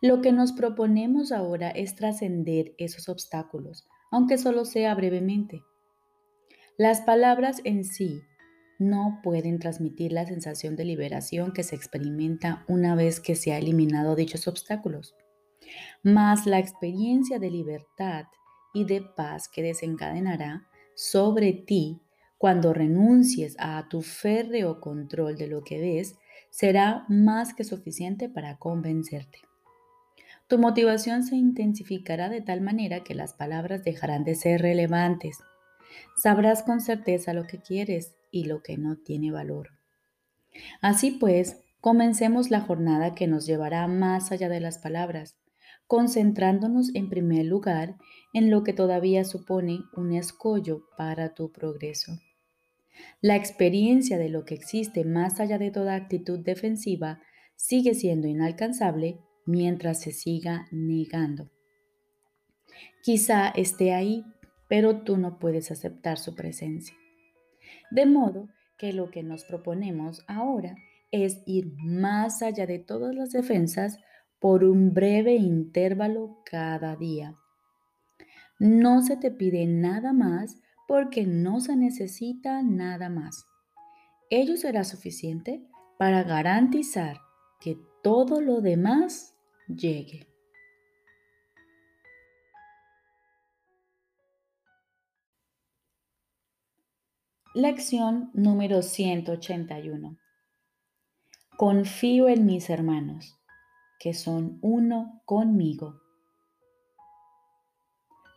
Lo 0.00 0.22
que 0.22 0.32
nos 0.32 0.52
proponemos 0.52 1.30
ahora 1.30 1.68
es 1.68 1.94
trascender 1.94 2.72
esos 2.78 3.10
obstáculos, 3.10 3.86
aunque 4.10 4.38
solo 4.38 4.64
sea 4.64 4.94
brevemente. 4.94 5.60
Las 6.78 7.02
palabras 7.02 7.60
en 7.64 7.84
sí 7.84 8.22
no 8.78 9.20
pueden 9.22 9.58
transmitir 9.58 10.12
la 10.12 10.24
sensación 10.24 10.76
de 10.76 10.84
liberación 10.84 11.52
que 11.52 11.64
se 11.64 11.76
experimenta 11.76 12.64
una 12.68 12.94
vez 12.94 13.20
que 13.20 13.34
se 13.34 13.52
ha 13.52 13.58
eliminado 13.58 14.14
dichos 14.14 14.46
obstáculos, 14.46 15.14
más 16.02 16.46
la 16.46 16.58
experiencia 16.58 17.38
de 17.38 17.50
libertad 17.50 18.26
y 18.72 18.84
de 18.84 19.02
paz 19.02 19.48
que 19.48 19.62
desencadenará 19.62 20.66
sobre 20.94 21.52
ti 21.52 22.00
cuando 22.38 22.72
renuncies 22.72 23.56
a 23.58 23.88
tu 23.88 24.00
férreo 24.00 24.80
control 24.80 25.36
de 25.36 25.48
lo 25.48 25.64
que 25.64 25.80
ves, 25.80 26.16
será 26.50 27.04
más 27.08 27.52
que 27.52 27.64
suficiente 27.64 28.28
para 28.28 28.58
convencerte. 28.58 29.40
Tu 30.46 30.56
motivación 30.56 31.24
se 31.24 31.36
intensificará 31.36 32.28
de 32.28 32.40
tal 32.40 32.60
manera 32.60 33.02
que 33.02 33.14
las 33.14 33.34
palabras 33.34 33.84
dejarán 33.84 34.24
de 34.24 34.34
ser 34.34 34.62
relevantes. 34.62 35.38
Sabrás 36.16 36.62
con 36.62 36.80
certeza 36.80 37.34
lo 37.34 37.44
que 37.44 37.58
quieres 37.60 38.14
y 38.30 38.44
lo 38.44 38.62
que 38.62 38.76
no 38.76 38.96
tiene 38.96 39.30
valor. 39.30 39.70
Así 40.80 41.12
pues, 41.12 41.60
comencemos 41.80 42.50
la 42.50 42.60
jornada 42.60 43.14
que 43.14 43.26
nos 43.26 43.46
llevará 43.46 43.86
más 43.86 44.32
allá 44.32 44.48
de 44.48 44.60
las 44.60 44.78
palabras, 44.78 45.36
concentrándonos 45.86 46.94
en 46.94 47.08
primer 47.08 47.46
lugar 47.46 47.96
en 48.34 48.50
lo 48.50 48.62
que 48.62 48.72
todavía 48.72 49.24
supone 49.24 49.80
un 49.94 50.12
escollo 50.12 50.82
para 50.96 51.34
tu 51.34 51.50
progreso. 51.50 52.12
La 53.20 53.36
experiencia 53.36 54.18
de 54.18 54.28
lo 54.28 54.44
que 54.44 54.54
existe 54.54 55.04
más 55.04 55.40
allá 55.40 55.58
de 55.58 55.70
toda 55.70 55.94
actitud 55.94 56.40
defensiva 56.40 57.20
sigue 57.56 57.94
siendo 57.94 58.28
inalcanzable 58.28 59.20
mientras 59.46 60.00
se 60.00 60.12
siga 60.12 60.66
negando. 60.70 61.50
Quizá 63.02 63.48
esté 63.48 63.94
ahí, 63.94 64.24
pero 64.68 65.02
tú 65.02 65.16
no 65.16 65.38
puedes 65.38 65.70
aceptar 65.70 66.18
su 66.18 66.34
presencia. 66.34 66.94
De 67.90 68.06
modo 68.06 68.48
que 68.76 68.92
lo 68.92 69.10
que 69.10 69.22
nos 69.22 69.44
proponemos 69.44 70.24
ahora 70.28 70.76
es 71.10 71.42
ir 71.46 71.72
más 71.76 72.42
allá 72.42 72.66
de 72.66 72.78
todas 72.78 73.14
las 73.14 73.30
defensas 73.30 73.98
por 74.38 74.64
un 74.64 74.94
breve 74.94 75.34
intervalo 75.34 76.42
cada 76.44 76.96
día. 76.96 77.36
No 78.58 79.02
se 79.02 79.16
te 79.16 79.30
pide 79.30 79.66
nada 79.66 80.12
más 80.12 80.60
porque 80.86 81.26
no 81.26 81.60
se 81.60 81.76
necesita 81.76 82.62
nada 82.62 83.08
más. 83.08 83.44
Ello 84.30 84.56
será 84.56 84.84
suficiente 84.84 85.66
para 85.98 86.22
garantizar 86.22 87.18
que 87.60 87.78
todo 88.02 88.40
lo 88.40 88.60
demás 88.60 89.34
llegue. 89.68 90.27
Lección 97.60 98.30
número 98.34 98.82
181. 98.82 100.16
Confío 101.56 102.28
en 102.28 102.46
mis 102.46 102.70
hermanos, 102.70 103.36
que 103.98 104.14
son 104.14 104.60
uno 104.62 105.22
conmigo. 105.24 106.00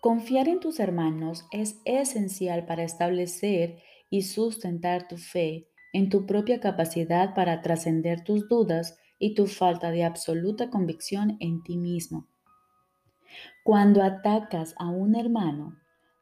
Confiar 0.02 0.48
en 0.48 0.60
tus 0.60 0.80
hermanos 0.80 1.46
es 1.52 1.80
esencial 1.86 2.66
para 2.66 2.82
establecer 2.82 3.78
y 4.10 4.24
sustentar 4.24 5.08
tu 5.08 5.18
fe 5.18 5.68
en 5.94 6.10
tu 6.10 6.26
propia 6.26 6.60
capacidad 6.60 7.36
para 7.36 7.62
trascender 7.62 8.24
tus 8.24 8.50
dudas 8.50 8.98
y 9.20 9.36
tu 9.36 9.46
falta 9.46 9.92
de 9.92 10.04
absoluta 10.04 10.72
convicción 10.72 11.38
en 11.40 11.62
ti 11.62 11.78
mismo. 11.78 12.28
Cuando 13.64 14.02
atacas 14.02 14.74
a 14.80 14.90
un 14.90 15.16
hermano, 15.16 15.78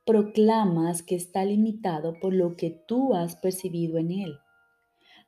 proclamas 0.10 1.04
que 1.04 1.14
está 1.14 1.46
limitado 1.46 2.20
por 2.20 2.34
lo 2.34 2.58
que 2.58 2.72
tú 2.72 3.14
has 3.14 3.36
percibido 3.36 4.00
en 4.00 4.10
él. 4.10 4.40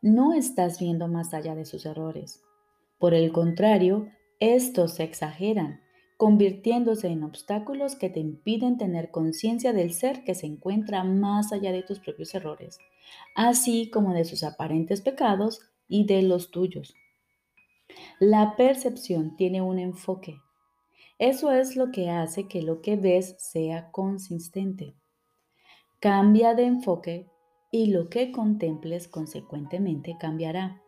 No 0.01 0.33
estás 0.33 0.79
viendo 0.79 1.07
más 1.07 1.35
allá 1.35 1.53
de 1.53 1.65
sus 1.65 1.85
errores. 1.85 2.41
Por 2.97 3.13
el 3.13 3.31
contrario, 3.31 4.07
estos 4.39 4.95
se 4.95 5.03
exageran, 5.03 5.81
convirtiéndose 6.17 7.09
en 7.09 7.23
obstáculos 7.23 7.95
que 7.95 8.09
te 8.09 8.21
impiden 8.21 8.79
tener 8.79 9.11
conciencia 9.11 9.71
del 9.71 9.93
ser 9.93 10.23
que 10.23 10.33
se 10.33 10.47
encuentra 10.47 11.03
más 11.03 11.53
allá 11.53 11.71
de 11.71 11.83
tus 11.83 11.99
propios 11.99 12.33
errores, 12.33 12.79
así 13.35 13.91
como 13.91 14.15
de 14.15 14.25
sus 14.25 14.43
aparentes 14.43 15.01
pecados 15.01 15.59
y 15.87 16.07
de 16.07 16.23
los 16.23 16.49
tuyos. 16.49 16.95
La 18.19 18.55
percepción 18.55 19.35
tiene 19.35 19.61
un 19.61 19.77
enfoque, 19.77 20.39
eso 21.21 21.51
es 21.51 21.75
lo 21.75 21.91
que 21.91 22.09
hace 22.09 22.47
que 22.47 22.63
lo 22.63 22.81
que 22.81 22.95
ves 22.95 23.35
sea 23.37 23.91
consistente. 23.91 24.95
Cambia 25.99 26.55
de 26.55 26.65
enfoque 26.65 27.29
y 27.69 27.91
lo 27.91 28.09
que 28.09 28.31
contemples 28.31 29.07
consecuentemente 29.07 30.17
cambiará. 30.19 30.81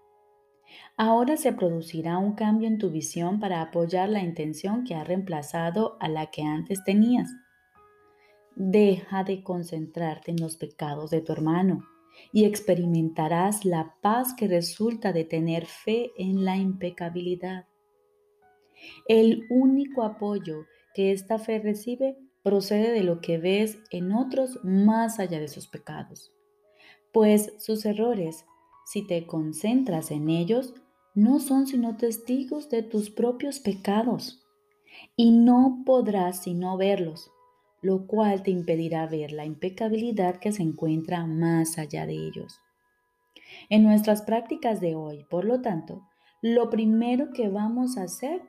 Ahora 0.97 1.37
se 1.37 1.53
producirá 1.53 2.17
un 2.17 2.33
cambio 2.33 2.67
en 2.67 2.79
tu 2.79 2.89
visión 2.89 3.39
para 3.39 3.61
apoyar 3.61 4.09
la 4.09 4.23
intención 4.23 4.83
que 4.85 4.95
ha 4.95 5.03
reemplazado 5.03 5.97
a 5.99 6.09
la 6.09 6.31
que 6.31 6.41
antes 6.41 6.83
tenías. 6.83 7.29
Deja 8.55 9.23
de 9.23 9.43
concentrarte 9.43 10.31
en 10.31 10.41
los 10.41 10.57
pecados 10.57 11.11
de 11.11 11.21
tu 11.21 11.31
hermano 11.31 11.85
y 12.31 12.45
experimentarás 12.45 13.65
la 13.65 13.97
paz 14.01 14.33
que 14.33 14.47
resulta 14.47 15.13
de 15.13 15.25
tener 15.25 15.67
fe 15.67 16.09
en 16.17 16.43
la 16.43 16.57
impecabilidad. 16.57 17.67
El 19.07 19.45
único 19.49 20.03
apoyo 20.03 20.65
que 20.93 21.11
esta 21.11 21.39
fe 21.39 21.59
recibe 21.59 22.17
procede 22.43 22.91
de 22.91 23.03
lo 23.03 23.21
que 23.21 23.37
ves 23.37 23.79
en 23.89 24.11
otros 24.11 24.59
más 24.63 25.19
allá 25.19 25.39
de 25.39 25.47
sus 25.47 25.67
pecados. 25.67 26.31
Pues 27.11 27.53
sus 27.59 27.85
errores, 27.85 28.45
si 28.85 29.05
te 29.07 29.25
concentras 29.25 30.11
en 30.11 30.29
ellos, 30.29 30.73
no 31.15 31.39
son 31.39 31.67
sino 31.67 31.95
testigos 31.95 32.69
de 32.69 32.83
tus 32.83 33.09
propios 33.09 33.59
pecados. 33.59 34.43
Y 35.15 35.31
no 35.31 35.83
podrás 35.85 36.43
sino 36.43 36.77
verlos, 36.77 37.31
lo 37.81 38.07
cual 38.07 38.43
te 38.43 38.51
impedirá 38.51 39.07
ver 39.07 39.31
la 39.31 39.45
impecabilidad 39.45 40.37
que 40.37 40.51
se 40.51 40.63
encuentra 40.63 41.25
más 41.25 41.77
allá 41.77 42.05
de 42.05 42.13
ellos. 42.13 42.59
En 43.69 43.83
nuestras 43.83 44.21
prácticas 44.21 44.81
de 44.81 44.95
hoy, 44.95 45.25
por 45.29 45.45
lo 45.45 45.61
tanto, 45.61 46.07
lo 46.41 46.69
primero 46.69 47.31
que 47.31 47.49
vamos 47.49 47.97
a 47.97 48.03
hacer 48.03 48.41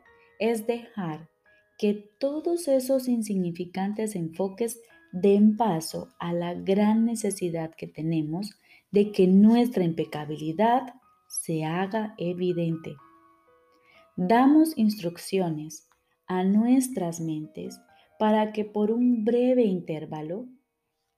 es 0.50 0.66
dejar 0.66 1.30
que 1.78 1.94
todos 2.20 2.68
esos 2.68 3.08
insignificantes 3.08 4.14
enfoques 4.14 4.78
den 5.10 5.56
paso 5.56 6.08
a 6.18 6.34
la 6.34 6.52
gran 6.52 7.06
necesidad 7.06 7.74
que 7.74 7.86
tenemos 7.86 8.50
de 8.90 9.10
que 9.10 9.26
nuestra 9.26 9.84
impecabilidad 9.84 10.82
se 11.28 11.64
haga 11.64 12.14
evidente. 12.18 12.94
Damos 14.16 14.76
instrucciones 14.76 15.88
a 16.26 16.44
nuestras 16.44 17.20
mentes 17.20 17.80
para 18.18 18.52
que 18.52 18.66
por 18.66 18.90
un 18.90 19.24
breve 19.24 19.62
intervalo, 19.62 20.46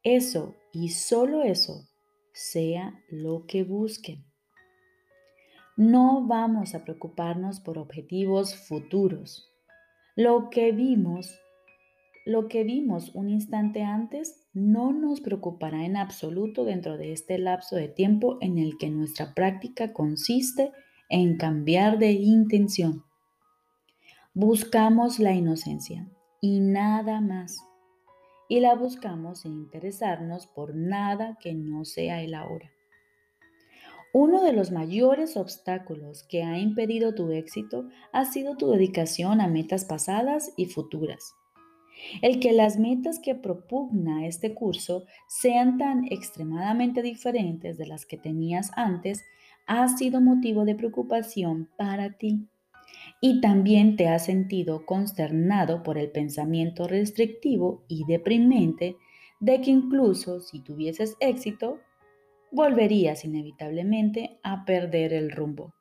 eso 0.04 0.54
y 0.72 0.90
solo 0.90 1.42
eso 1.42 1.88
sea 2.32 3.02
lo 3.10 3.44
que 3.46 3.64
busquen. 3.64 4.24
No 5.76 6.26
vamos 6.26 6.74
a 6.74 6.84
preocuparnos 6.84 7.60
por 7.60 7.76
objetivos 7.78 8.54
futuros. 8.56 9.52
Lo 10.16 10.48
que 10.48 10.72
vimos, 10.72 11.38
lo 12.24 12.48
que 12.48 12.64
vimos 12.64 13.14
un 13.14 13.28
instante 13.28 13.82
antes 13.82 14.48
no 14.54 14.92
nos 14.92 15.20
preocupará 15.20 15.84
en 15.84 15.98
absoluto 15.98 16.64
dentro 16.64 16.96
de 16.96 17.12
este 17.12 17.38
lapso 17.38 17.76
de 17.76 17.88
tiempo 17.88 18.38
en 18.40 18.56
el 18.56 18.78
que 18.78 18.88
nuestra 18.88 19.34
práctica 19.34 19.92
consiste 19.92 20.72
en 21.10 21.36
cambiar 21.36 21.98
de 21.98 22.12
intención. 22.12 23.04
Buscamos 24.32 25.18
la 25.18 25.32
inocencia 25.34 26.08
y 26.40 26.60
nada 26.60 27.20
más. 27.20 27.58
y 28.48 28.60
la 28.60 28.74
buscamos 28.76 29.40
sin 29.40 29.54
interesarnos 29.54 30.46
por 30.46 30.74
nada 30.74 31.36
que 31.40 31.54
no 31.54 31.84
sea 31.84 32.22
el 32.22 32.34
ahora. 32.34 32.70
Uno 34.18 34.42
de 34.42 34.54
los 34.54 34.72
mayores 34.72 35.36
obstáculos 35.36 36.22
que 36.22 36.42
ha 36.42 36.58
impedido 36.58 37.14
tu 37.14 37.30
éxito 37.32 37.90
ha 38.14 38.24
sido 38.24 38.56
tu 38.56 38.70
dedicación 38.70 39.42
a 39.42 39.46
metas 39.46 39.84
pasadas 39.84 40.54
y 40.56 40.64
futuras. 40.64 41.34
El 42.22 42.40
que 42.40 42.52
las 42.52 42.78
metas 42.78 43.18
que 43.18 43.34
propugna 43.34 44.26
este 44.26 44.54
curso 44.54 45.04
sean 45.28 45.76
tan 45.76 46.06
extremadamente 46.06 47.02
diferentes 47.02 47.76
de 47.76 47.86
las 47.86 48.06
que 48.06 48.16
tenías 48.16 48.70
antes 48.74 49.22
ha 49.66 49.86
sido 49.86 50.22
motivo 50.22 50.64
de 50.64 50.76
preocupación 50.76 51.68
para 51.76 52.16
ti. 52.16 52.48
Y 53.20 53.42
también 53.42 53.96
te 53.96 54.08
has 54.08 54.24
sentido 54.24 54.86
consternado 54.86 55.82
por 55.82 55.98
el 55.98 56.10
pensamiento 56.10 56.88
restrictivo 56.88 57.84
y 57.86 58.06
deprimente 58.06 58.96
de 59.40 59.60
que 59.60 59.70
incluso 59.70 60.40
si 60.40 60.62
tuvieses 60.62 61.18
éxito, 61.20 61.80
volverías 62.52 63.24
inevitablemente 63.24 64.38
a 64.42 64.64
perder 64.64 65.12
el 65.12 65.30
rumbo. 65.30 65.74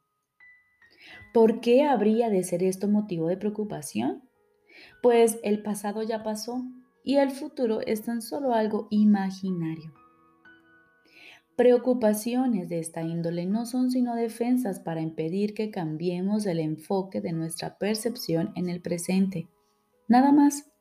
¿Por 1.34 1.60
qué 1.60 1.84
habría 1.84 2.30
de 2.30 2.44
ser 2.44 2.64
esto 2.64 2.88
motivo 2.88 3.28
de 3.28 3.38
preocupación? 3.38 4.24
Pues 5.02 5.40
el 5.44 5.62
pasado 5.62 6.04
ya 6.04 6.24
pasó 6.24 6.64
y 7.04 7.18
el 7.18 7.32
futuro 7.32 7.82
es 7.82 8.04
tan 8.04 8.22
solo 8.22 8.54
algo 8.54 8.88
imaginario. 8.90 9.94
Preocupaciones 11.56 12.68
de 12.68 12.80
esta 12.80 13.02
índole 13.02 13.46
no 13.46 13.66
son 13.66 13.90
sino 13.90 14.16
defensas 14.16 14.82
para 14.82 15.02
impedir 15.02 15.54
que 15.54 15.72
cambiemos 15.72 16.46
el 16.46 16.60
enfoque 16.60 17.22
de 17.22 17.32
nuestra 17.32 17.78
percepción 17.78 18.52
en 18.56 18.68
el 18.68 18.82
presente. 18.82 19.48
Nada 20.10 20.34
más. 20.34 20.75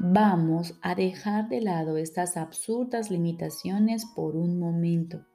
Vamos 0.00 0.78
a 0.80 0.94
dejar 0.94 1.48
de 1.48 1.60
lado 1.60 1.96
estas 1.96 2.36
absurdas 2.36 3.10
limitaciones 3.10 4.06
por 4.06 4.36
un 4.36 4.56
momento. 4.60 5.26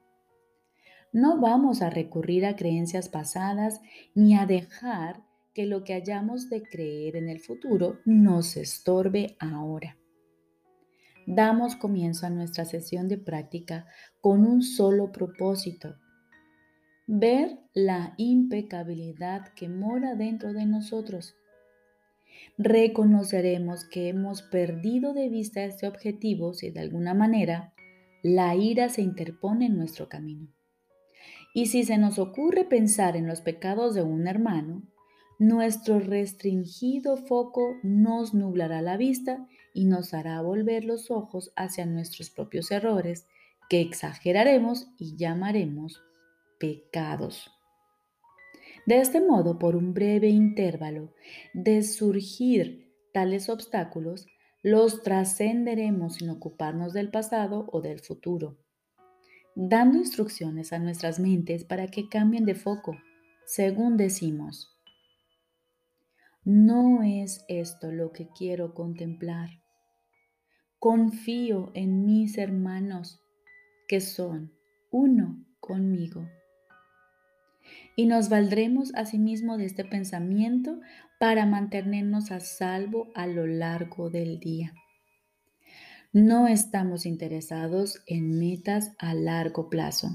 No 1.12 1.38
vamos 1.38 1.82
a 1.82 1.90
recurrir 1.90 2.46
a 2.46 2.56
creencias 2.56 3.10
pasadas 3.10 3.82
ni 4.14 4.34
a 4.38 4.46
dejar 4.46 5.22
que 5.52 5.66
lo 5.66 5.84
que 5.84 5.92
hayamos 5.92 6.48
de 6.48 6.62
creer 6.62 7.16
en 7.16 7.28
el 7.28 7.40
futuro 7.40 7.98
nos 8.06 8.56
estorbe 8.56 9.36
ahora. 9.38 9.98
Damos 11.26 11.76
comienzo 11.76 12.24
a 12.24 12.30
nuestra 12.30 12.64
sesión 12.64 13.06
de 13.06 13.18
práctica 13.18 13.86
con 14.22 14.46
un 14.46 14.62
solo 14.62 15.12
propósito, 15.12 15.96
ver 17.06 17.58
la 17.74 18.14
impecabilidad 18.16 19.52
que 19.54 19.68
mora 19.68 20.14
dentro 20.14 20.54
de 20.54 20.64
nosotros 20.64 21.36
reconoceremos 22.58 23.84
que 23.84 24.08
hemos 24.08 24.42
perdido 24.42 25.12
de 25.12 25.28
vista 25.28 25.64
este 25.64 25.86
objetivo 25.86 26.54
si 26.54 26.70
de 26.70 26.80
alguna 26.80 27.14
manera 27.14 27.74
la 28.22 28.54
ira 28.54 28.88
se 28.88 29.02
interpone 29.02 29.66
en 29.66 29.76
nuestro 29.76 30.08
camino. 30.08 30.48
Y 31.54 31.66
si 31.66 31.84
se 31.84 31.98
nos 31.98 32.18
ocurre 32.18 32.64
pensar 32.64 33.16
en 33.16 33.26
los 33.26 33.40
pecados 33.40 33.94
de 33.94 34.02
un 34.02 34.26
hermano, 34.26 34.82
nuestro 35.38 35.98
restringido 36.00 37.16
foco 37.16 37.76
nos 37.82 38.34
nublará 38.34 38.82
la 38.82 38.96
vista 38.96 39.46
y 39.72 39.84
nos 39.84 40.14
hará 40.14 40.40
volver 40.42 40.84
los 40.84 41.10
ojos 41.10 41.52
hacia 41.56 41.86
nuestros 41.86 42.30
propios 42.30 42.70
errores 42.70 43.26
que 43.68 43.80
exageraremos 43.80 44.88
y 44.96 45.16
llamaremos 45.16 46.02
pecados. 46.58 47.50
De 48.86 48.98
este 48.98 49.20
modo, 49.20 49.58
por 49.58 49.76
un 49.76 49.94
breve 49.94 50.28
intervalo 50.28 51.14
de 51.54 51.82
surgir 51.82 52.92
tales 53.12 53.48
obstáculos, 53.48 54.26
los 54.62 55.02
trascenderemos 55.02 56.16
sin 56.16 56.28
ocuparnos 56.30 56.92
del 56.92 57.10
pasado 57.10 57.66
o 57.72 57.80
del 57.80 58.00
futuro, 58.00 58.58
dando 59.54 59.98
instrucciones 59.98 60.72
a 60.72 60.78
nuestras 60.78 61.18
mentes 61.18 61.64
para 61.64 61.86
que 61.86 62.08
cambien 62.08 62.44
de 62.44 62.54
foco, 62.54 62.96
según 63.46 63.96
decimos. 63.96 64.70
No 66.44 67.02
es 67.02 67.44
esto 67.48 67.90
lo 67.90 68.12
que 68.12 68.28
quiero 68.28 68.74
contemplar. 68.74 69.48
Confío 70.78 71.70
en 71.74 72.04
mis 72.04 72.36
hermanos 72.36 73.22
que 73.88 74.02
son 74.02 74.52
uno 74.90 75.42
conmigo 75.60 76.28
y 77.96 78.06
nos 78.06 78.28
valdremos 78.28 78.94
asimismo 78.94 79.56
de 79.56 79.66
este 79.66 79.84
pensamiento 79.84 80.80
para 81.18 81.46
mantenernos 81.46 82.30
a 82.30 82.40
salvo 82.40 83.10
a 83.14 83.26
lo 83.26 83.46
largo 83.46 84.10
del 84.10 84.40
día. 84.40 84.72
No 86.12 86.46
estamos 86.46 87.06
interesados 87.06 88.02
en 88.06 88.38
metas 88.38 88.92
a 88.98 89.14
largo 89.14 89.68
plazo. 89.68 90.10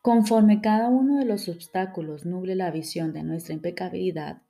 Conforme 0.00 0.60
cada 0.60 0.88
uno 0.88 1.18
de 1.18 1.24
los 1.24 1.48
obstáculos 1.48 2.24
nuble 2.24 2.54
la 2.54 2.70
visión 2.70 3.12
de 3.12 3.22
nuestra 3.22 3.54
impecabilidad, 3.54 4.42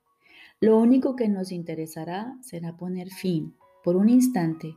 lo 0.61 0.77
único 0.79 1.15
que 1.15 1.27
nos 1.27 1.51
interesará 1.51 2.37
será 2.41 2.77
poner 2.77 3.09
fin, 3.09 3.55
por 3.83 3.95
un 3.95 4.07
instante, 4.07 4.75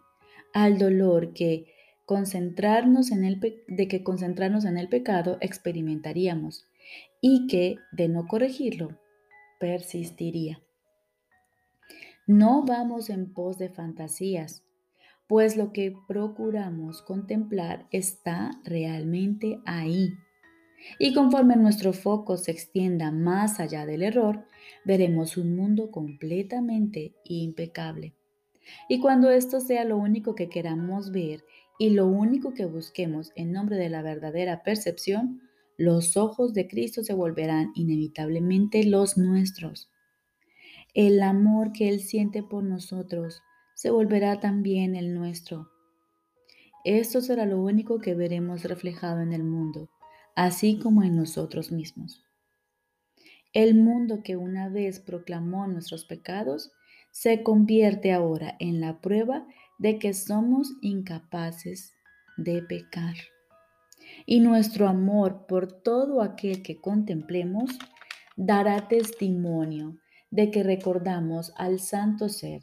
al 0.52 0.78
dolor 0.78 1.32
que 1.32 1.66
concentrarnos 2.06 3.12
en 3.12 3.24
el 3.24 3.38
de 3.68 3.88
que 3.88 4.02
concentrarnos 4.02 4.64
en 4.64 4.78
el 4.78 4.88
pecado 4.88 5.38
experimentaríamos 5.40 6.67
y 7.20 7.46
que, 7.46 7.76
de 7.92 8.08
no 8.08 8.26
corregirlo, 8.26 8.98
persistiría. 9.58 10.62
No 12.26 12.64
vamos 12.64 13.10
en 13.10 13.32
pos 13.32 13.58
de 13.58 13.70
fantasías, 13.70 14.64
pues 15.26 15.56
lo 15.56 15.72
que 15.72 15.94
procuramos 16.06 17.02
contemplar 17.02 17.86
está 17.90 18.50
realmente 18.64 19.60
ahí. 19.66 20.14
Y 20.98 21.12
conforme 21.12 21.56
nuestro 21.56 21.92
foco 21.92 22.36
se 22.36 22.50
extienda 22.50 23.10
más 23.10 23.60
allá 23.60 23.84
del 23.84 24.02
error, 24.02 24.46
veremos 24.84 25.36
un 25.36 25.56
mundo 25.56 25.90
completamente 25.90 27.14
impecable. 27.24 28.14
Y 28.88 29.00
cuando 29.00 29.30
esto 29.30 29.60
sea 29.60 29.84
lo 29.84 29.96
único 29.96 30.34
que 30.34 30.48
queramos 30.48 31.10
ver 31.10 31.44
y 31.78 31.90
lo 31.90 32.06
único 32.06 32.54
que 32.54 32.66
busquemos 32.66 33.32
en 33.34 33.52
nombre 33.52 33.76
de 33.76 33.88
la 33.88 34.02
verdadera 34.02 34.62
percepción, 34.62 35.47
los 35.78 36.16
ojos 36.16 36.54
de 36.54 36.66
Cristo 36.66 37.04
se 37.04 37.14
volverán 37.14 37.70
inevitablemente 37.76 38.82
los 38.82 39.16
nuestros. 39.16 39.88
El 40.92 41.22
amor 41.22 41.72
que 41.72 41.88
Él 41.88 42.00
siente 42.00 42.42
por 42.42 42.64
nosotros 42.64 43.40
se 43.74 43.90
volverá 43.90 44.40
también 44.40 44.96
el 44.96 45.14
nuestro. 45.14 45.70
Esto 46.84 47.20
será 47.20 47.46
lo 47.46 47.62
único 47.62 48.00
que 48.00 48.16
veremos 48.16 48.64
reflejado 48.64 49.20
en 49.20 49.32
el 49.32 49.44
mundo, 49.44 49.88
así 50.34 50.80
como 50.80 51.04
en 51.04 51.14
nosotros 51.14 51.70
mismos. 51.70 52.24
El 53.52 53.76
mundo 53.76 54.22
que 54.24 54.36
una 54.36 54.68
vez 54.68 54.98
proclamó 54.98 55.68
nuestros 55.68 56.04
pecados 56.04 56.72
se 57.12 57.44
convierte 57.44 58.12
ahora 58.12 58.56
en 58.58 58.80
la 58.80 59.00
prueba 59.00 59.46
de 59.78 60.00
que 60.00 60.12
somos 60.12 60.72
incapaces 60.82 61.94
de 62.36 62.62
pecar 62.62 63.14
y 64.30 64.40
nuestro 64.40 64.86
amor 64.86 65.46
por 65.46 65.72
todo 65.72 66.20
aquel 66.20 66.62
que 66.62 66.82
contemplemos 66.82 67.78
dará 68.36 68.86
testimonio 68.86 69.96
de 70.30 70.50
que 70.50 70.62
recordamos 70.62 71.54
al 71.56 71.80
santo 71.80 72.28
ser 72.28 72.60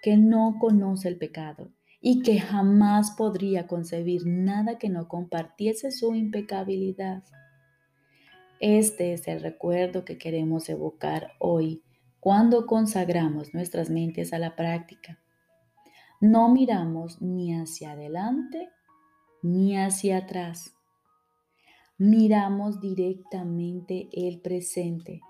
que 0.00 0.16
no 0.16 0.58
conoce 0.60 1.08
el 1.08 1.18
pecado 1.18 1.72
y 2.00 2.22
que 2.22 2.38
jamás 2.38 3.10
podría 3.10 3.66
concebir 3.66 4.28
nada 4.28 4.78
que 4.78 4.90
no 4.90 5.08
compartiese 5.08 5.90
su 5.90 6.14
impecabilidad. 6.14 7.24
Este 8.60 9.12
es 9.12 9.26
el 9.26 9.40
recuerdo 9.40 10.04
que 10.04 10.18
queremos 10.18 10.68
evocar 10.68 11.32
hoy 11.40 11.82
cuando 12.20 12.64
consagramos 12.64 13.54
nuestras 13.54 13.90
mentes 13.90 14.32
a 14.32 14.38
la 14.38 14.54
práctica. 14.54 15.18
No 16.20 16.48
miramos 16.48 17.20
ni 17.20 17.56
hacia 17.56 17.92
adelante 17.92 18.68
ni 19.42 19.76
hacia 19.76 20.18
atrás 20.18 20.77
miramos 21.98 22.80
directamente 22.80 24.08
el 24.12 24.40
presente 24.40 25.20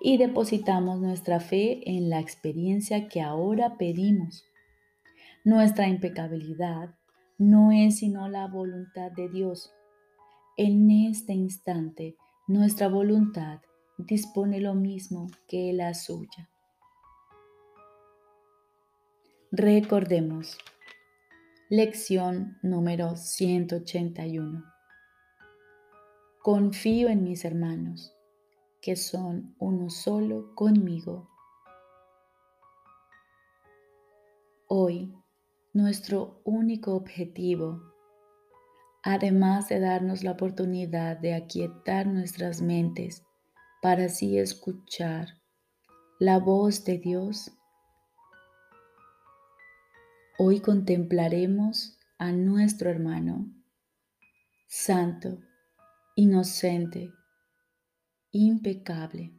y 0.00 0.16
depositamos 0.16 1.00
nuestra 1.00 1.40
fe 1.40 1.80
en 1.90 2.08
la 2.08 2.20
experiencia 2.20 3.08
que 3.08 3.20
ahora 3.20 3.76
pedimos. 3.76 4.44
Nuestra 5.44 5.88
impecabilidad 5.88 6.94
no 7.36 7.72
es 7.72 7.98
sino 7.98 8.28
la 8.28 8.46
voluntad 8.46 9.10
de 9.12 9.28
Dios. 9.28 9.72
En 10.56 10.90
este 10.90 11.32
instante, 11.32 12.16
nuestra 12.46 12.88
voluntad 12.88 13.60
dispone 13.98 14.60
lo 14.60 14.74
mismo 14.74 15.28
que 15.46 15.72
la 15.72 15.94
suya. 15.94 16.48
Recordemos. 19.50 20.58
Lección 21.70 22.58
número 22.62 23.16
181. 23.16 24.77
Confío 26.50 27.10
en 27.10 27.24
mis 27.24 27.44
hermanos, 27.44 28.16
que 28.80 28.96
son 28.96 29.54
uno 29.58 29.90
solo 29.90 30.54
conmigo. 30.54 31.28
Hoy 34.66 35.14
Nuestro 35.74 36.40
único 36.44 36.94
objetivo, 36.94 37.82
además 39.02 39.68
de 39.68 39.78
darnos 39.78 40.24
la 40.24 40.30
oportunidad 40.30 41.18
de 41.18 41.34
aquietar 41.34 42.06
nuestras 42.06 42.62
mentes 42.62 43.22
para 43.82 44.06
así 44.06 44.38
escuchar 44.38 45.28
la 46.18 46.38
voz 46.38 46.82
de 46.86 46.96
Dios, 46.96 47.52
hoy 50.38 50.60
contemplaremos 50.60 51.98
a 52.16 52.32
nuestro 52.32 52.88
hermano, 52.88 53.52
santo, 54.66 55.40
inocente, 56.18 57.14
impecable. 58.32 59.30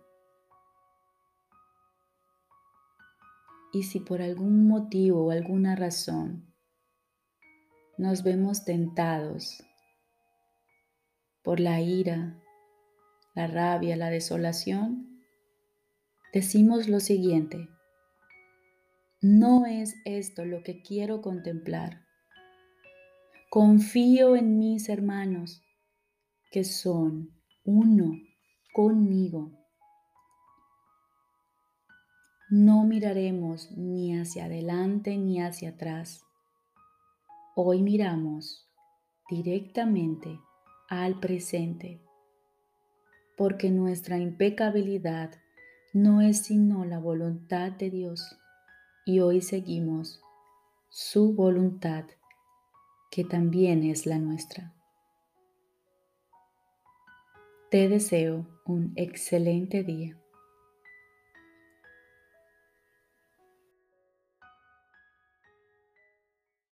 Y 3.73 3.83
si 3.83 3.99
por 3.99 4.21
algún 4.21 4.65
motivo 4.65 5.25
o 5.25 5.31
alguna 5.31 5.75
razón 5.75 6.55
nos 7.97 8.23
vemos 8.23 8.63
tentados 8.63 9.61
por 11.43 11.59
la 11.59 11.81
ira, 11.81 12.41
la 13.35 13.47
rabia, 13.47 13.97
la 13.97 14.09
desolación, 14.09 15.21
decimos 16.31 16.87
lo 16.87 17.01
siguiente, 17.01 17.67
no 19.19 19.65
es 19.65 19.95
esto 20.05 20.45
lo 20.45 20.63
que 20.63 20.81
quiero 20.81 21.21
contemplar. 21.21 22.05
Confío 23.49 24.37
en 24.37 24.57
mis 24.57 24.87
hermanos 24.87 25.61
que 26.49 26.63
son 26.63 27.31
uno 27.63 28.13
conmigo 28.73 29.59
no 32.49 32.83
miraremos 32.83 33.69
ni 33.77 34.17
hacia 34.17 34.45
adelante 34.45 35.17
ni 35.17 35.39
hacia 35.39 35.69
atrás. 35.69 36.25
Hoy 37.55 37.83
miramos 37.83 38.67
directamente 39.29 40.39
al 40.87 41.19
presente, 41.19 42.01
porque 43.37 43.69
nuestra 43.69 44.17
impecabilidad 44.17 45.29
no 45.93 46.21
es 46.21 46.45
sino 46.45 46.85
la 46.85 46.97
voluntad 46.97 47.71
de 47.71 47.91
Dios 47.91 48.35
y 49.05 49.19
hoy 49.19 49.41
seguimos 49.41 50.19
su 50.89 51.35
voluntad, 51.35 52.05
que 53.11 53.23
también 53.23 53.83
es 53.83 54.07
la 54.07 54.17
nuestra. 54.17 54.73
Te 57.69 57.87
deseo 57.87 58.47
un 58.65 58.93
excelente 58.95 59.83
día. 59.83 60.18